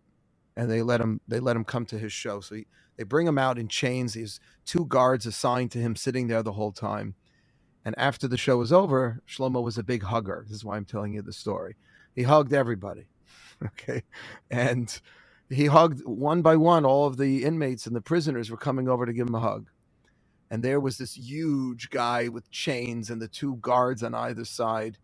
[0.57, 2.41] And they let him they let him come to his show.
[2.41, 2.67] So he,
[2.97, 4.15] they bring him out in chains.
[4.15, 7.15] These two guards assigned to him sitting there the whole time.
[7.85, 10.45] And after the show was over, Shlomo was a big hugger.
[10.49, 11.77] This is why I'm telling you the story.
[12.15, 13.07] He hugged everybody.
[13.65, 14.03] Okay.
[14.51, 15.01] And
[15.51, 16.85] he hugged one by one.
[16.85, 19.69] All of the inmates and the prisoners were coming over to give him a hug.
[20.51, 24.99] And there was this huge guy with chains and the two guards on either side.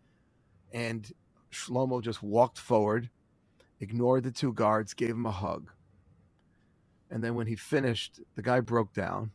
[0.72, 1.10] And
[1.52, 3.10] Shlomo just walked forward,
[3.80, 5.70] ignored the two guards, gave him a hug.
[7.10, 9.30] And then when he finished, the guy broke down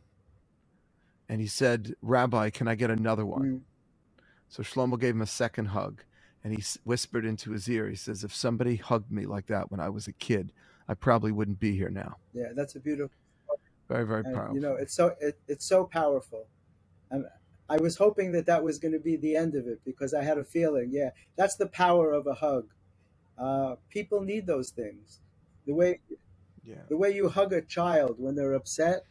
[1.28, 3.42] and he said, Rabbi, can I get another one?
[3.42, 3.60] Mm.
[4.50, 6.02] So Shlomo gave him a second hug
[6.44, 9.80] and he whispered into his ear, he says, If somebody hugged me like that when
[9.80, 10.52] I was a kid,
[10.88, 12.16] I probably wouldn't be here now.
[12.34, 13.16] Yeah, that's a beautiful.
[13.92, 14.54] Very, very and, powerful.
[14.54, 16.46] You know, it's so it, it's so powerful,
[17.10, 17.26] and
[17.68, 20.22] I was hoping that that was going to be the end of it because I
[20.22, 22.68] had a feeling, yeah, that's the power of a hug.
[23.38, 25.20] Uh, people need those things.
[25.66, 26.00] The way,
[26.64, 26.82] yeah.
[26.88, 29.04] the way you hug a child when they're upset,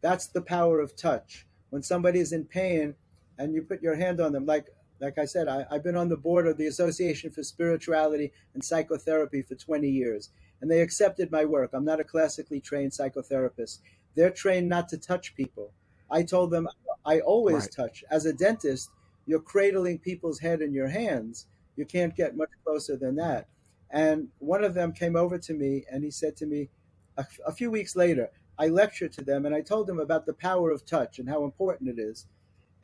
[0.00, 1.46] that's the power of touch.
[1.70, 2.94] When somebody is in pain
[3.38, 4.68] and you put your hand on them, like
[5.00, 8.32] like I said, I, I, have been on the board of the Association for Spirituality
[8.54, 11.70] and Psychotherapy for 20 years, and they accepted my work.
[11.72, 13.80] I'm not a classically trained psychotherapist.
[14.14, 15.72] They're trained not to touch people.
[16.10, 16.68] I told them
[17.04, 17.72] I always right.
[17.72, 18.04] touch.
[18.10, 18.90] As a dentist,
[19.26, 21.46] you're cradling people's head in your hands.
[21.76, 23.48] You can't get much closer than that.
[23.90, 26.68] And one of them came over to me and he said to me
[27.16, 30.32] a, a few weeks later, I lectured to them and I told them about the
[30.34, 32.26] power of touch and how important it is.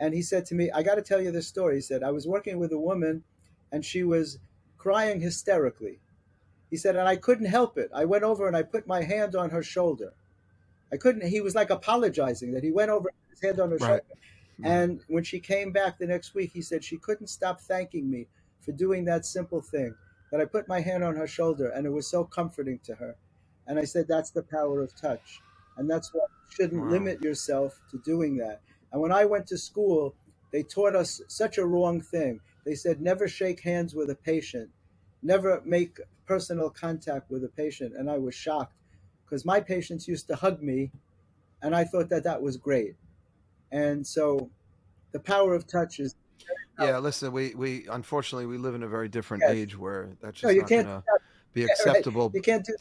[0.01, 1.77] And he said to me, I got to tell you this story.
[1.77, 3.25] He said, I was working with a woman
[3.73, 4.39] and she was
[4.77, 6.01] crying hysterically.
[6.71, 7.91] He said, and I couldn't help it.
[7.95, 10.13] I went over and I put my hand on her shoulder.
[10.93, 13.89] I couldn't, he was like apologizing that he went over his hand on her right.
[13.89, 14.03] shoulder.
[14.61, 14.67] Mm-hmm.
[14.67, 18.27] And when she came back the next week, he said she couldn't stop thanking me
[18.61, 19.95] for doing that simple thing.
[20.31, 23.17] That I put my hand on her shoulder and it was so comforting to her.
[23.67, 25.41] And I said, that's the power of touch
[25.79, 26.91] and that's why you shouldn't wow.
[26.91, 28.61] limit yourself to doing that.
[28.93, 30.15] And when I went to school,
[30.53, 32.41] they taught us such a wrong thing.
[32.67, 34.69] They said never shake hands with a patient,
[35.23, 38.75] never make personal contact with a patient, and I was shocked
[39.29, 40.91] because my patients used to hug me,
[41.63, 42.95] and I thought that that was great.
[43.71, 44.51] And so,
[45.13, 46.15] the power of touch is.
[46.81, 49.53] Yeah, listen, we we unfortunately we live in a very different yes.
[49.53, 51.05] age where that's just no, you not can't
[51.53, 52.31] be acceptable.
[52.33, 52.77] You can't do,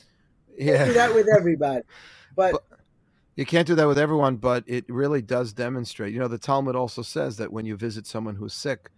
[0.55, 0.85] yeah.
[0.85, 1.81] do that with everybody.
[2.35, 2.79] But, but
[3.35, 6.13] You can't do that with everyone, but it really does demonstrate.
[6.13, 8.91] You know, the Talmud also says that when you visit someone who's sick,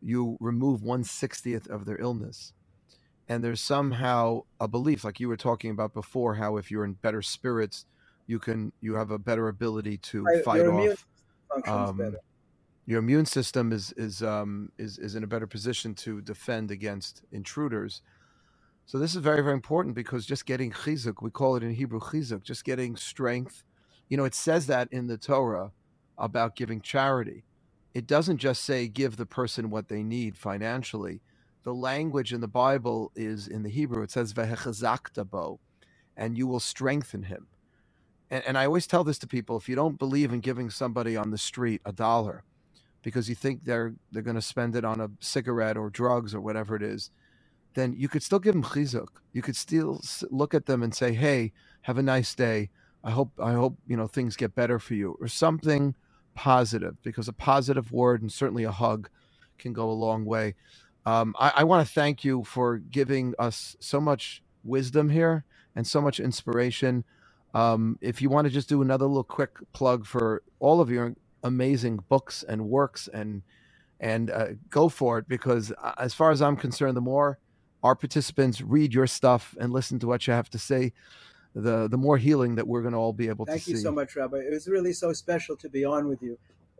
[0.00, 2.52] you remove one sixtieth of their illness.
[3.28, 6.94] And there's somehow a belief, like you were talking about before, how if you're in
[6.94, 7.86] better spirits,
[8.26, 11.06] you can you have a better ability to Right, fight off.
[11.66, 12.18] Um, better.
[12.86, 17.22] your immune system is is um, is is in a better position to defend against
[17.32, 18.02] intruders.
[18.86, 22.00] So this is very very important because just getting chizuk, we call it in Hebrew
[22.00, 23.64] chizuk, just getting strength.
[24.08, 25.72] You know, it says that in the Torah
[26.18, 27.44] about giving charity.
[27.94, 31.20] It doesn't just say give the person what they need financially.
[31.64, 34.02] The language in the Bible is in the Hebrew.
[34.02, 35.60] It says bo,
[36.16, 37.46] and you will strengthen him.
[38.30, 41.16] And, and I always tell this to people: if you don't believe in giving somebody
[41.16, 42.44] on the street a dollar,
[43.02, 46.40] because you think they're they're going to spend it on a cigarette or drugs or
[46.40, 47.10] whatever it is,
[47.74, 49.08] then you could still give them chizuk.
[49.32, 50.00] You could still
[50.30, 51.52] look at them and say, "Hey,
[51.82, 52.70] have a nice day.
[53.04, 55.94] I hope I hope you know things get better for you," or something
[56.34, 59.08] positive, because a positive word and certainly a hug
[59.58, 60.54] can go a long way.
[61.06, 65.44] Um, I, I want to thank you for giving us so much wisdom here
[65.76, 67.04] and so much inspiration.
[67.54, 71.14] Um, if you want to just do another little quick plug for all of your
[71.42, 73.42] amazing books and works and
[74.00, 77.38] and uh, go for it because uh, as far as I'm concerned, the more
[77.82, 80.92] our participants read your stuff and listen to what you have to say,
[81.54, 83.58] the the more healing that we're going to all be able to see.
[83.58, 84.38] Thank you so much, Rabbi.
[84.38, 86.38] It was really so special to be on with you,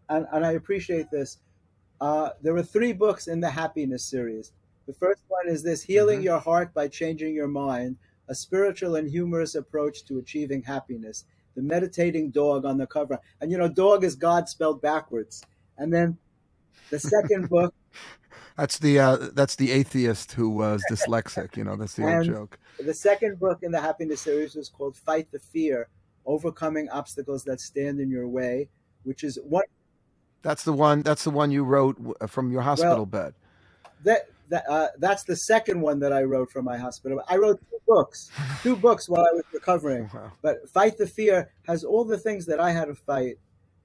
[0.09, 1.39] and and I appreciate this.
[2.03, 4.51] Uh, there were three books in the happiness series.
[4.87, 6.25] The first one is this: healing Mhm.
[6.25, 7.97] your heart by changing your mind,
[8.27, 11.25] a spiritual and humorous approach to achieving happiness.
[11.55, 15.45] The meditating dog on the cover, and you know, dog is God spelled backwards.
[15.79, 16.19] And then
[16.91, 17.73] the second book,
[18.57, 21.57] That's the uh, that's the atheist who was dyslexic.
[21.57, 22.59] You know, that's the old joke.
[22.79, 25.89] the second book in the happiness series was called "Fight the Fear:
[26.27, 28.71] Overcoming Obstacles That Stand in Your Way,"
[29.05, 29.65] which is one
[30.43, 31.03] That's the one.
[31.03, 31.97] That's the one you wrote
[32.29, 33.35] from your hospital bed.
[34.05, 37.23] that that uh, that's the second one that I wrote from my hospital.
[37.29, 38.31] I wrote two books,
[38.63, 40.11] two books while I was recovering.
[40.13, 40.33] Wow.
[40.43, 43.37] But Fight the Fear has all the things that I had to fight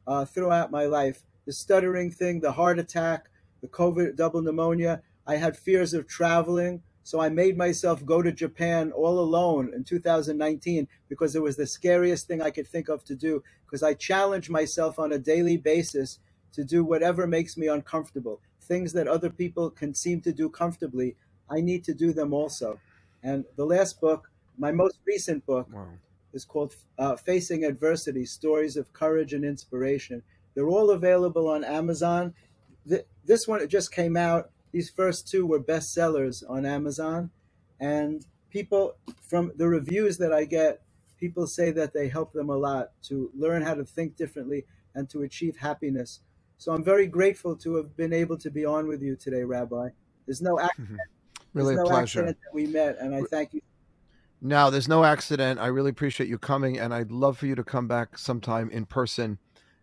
[0.05, 3.30] uh, throughout my life: the stuttering thing, the heart attack,
[3.62, 5.01] the COVID double pneumonia.
[5.26, 9.84] I had fears of traveling, so I made myself go to Japan all alone in
[9.84, 13.43] 2019 because it was the scariest thing I could think of to do.
[13.66, 16.20] Because I challenge myself on a daily basis
[16.54, 18.39] to do whatever makes me uncomfortable.
[18.62, 21.16] Things that other people can seem to do comfortably,
[21.50, 22.80] I need to do them also.
[23.24, 25.88] And the last book, my most recent book, Wow.
[26.34, 30.24] is called uh, Facing Adversity Stories of Courage and Inspiration.
[30.54, 32.34] They're all available on Amazon.
[32.88, 34.52] Th- this one just came out.
[34.72, 37.32] These first two were bestsellers on Amazon.
[37.80, 40.82] And people, from the reviews that I get,
[41.20, 45.10] people say that they help them a lot to learn how to think differently and
[45.10, 46.20] to achieve happiness.
[46.58, 49.89] So I'm very grateful to have been able to be on with you today, Rabbi.
[50.26, 50.72] There's no, ac-
[51.53, 52.20] Really there's a no pleasure.
[52.20, 53.62] accident that we met, and I thank you
[54.41, 55.60] No, there's no accident.
[55.60, 58.86] I really appreciate you coming, and I'd love for you to come back sometime in
[58.86, 59.39] person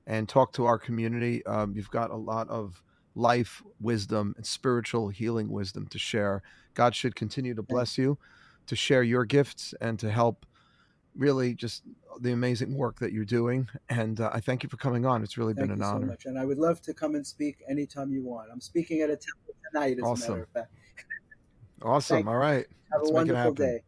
[0.07, 1.45] and talk to our community.
[1.47, 2.83] Um, you've got a lot of
[3.14, 6.43] life wisdom and spiritual healing wisdom to share.
[6.75, 8.18] God should continue to bless you,
[8.66, 10.45] to share your gifts, and to help
[11.16, 11.83] really just
[12.21, 13.69] the amazing work that you're doing.
[13.89, 15.23] And uh, I thank you for coming on.
[15.23, 16.07] It's really Thank been an you so honor.
[16.07, 16.27] much.
[16.27, 18.49] And I would love to come and speak anytime you want.
[18.53, 20.31] I'm speaking at a temple tonight, as a Awesome.
[20.31, 20.73] matter of fact.
[21.83, 22.29] Awesome.
[22.29, 22.67] All right.
[22.93, 23.83] Have Let's a wonderful day.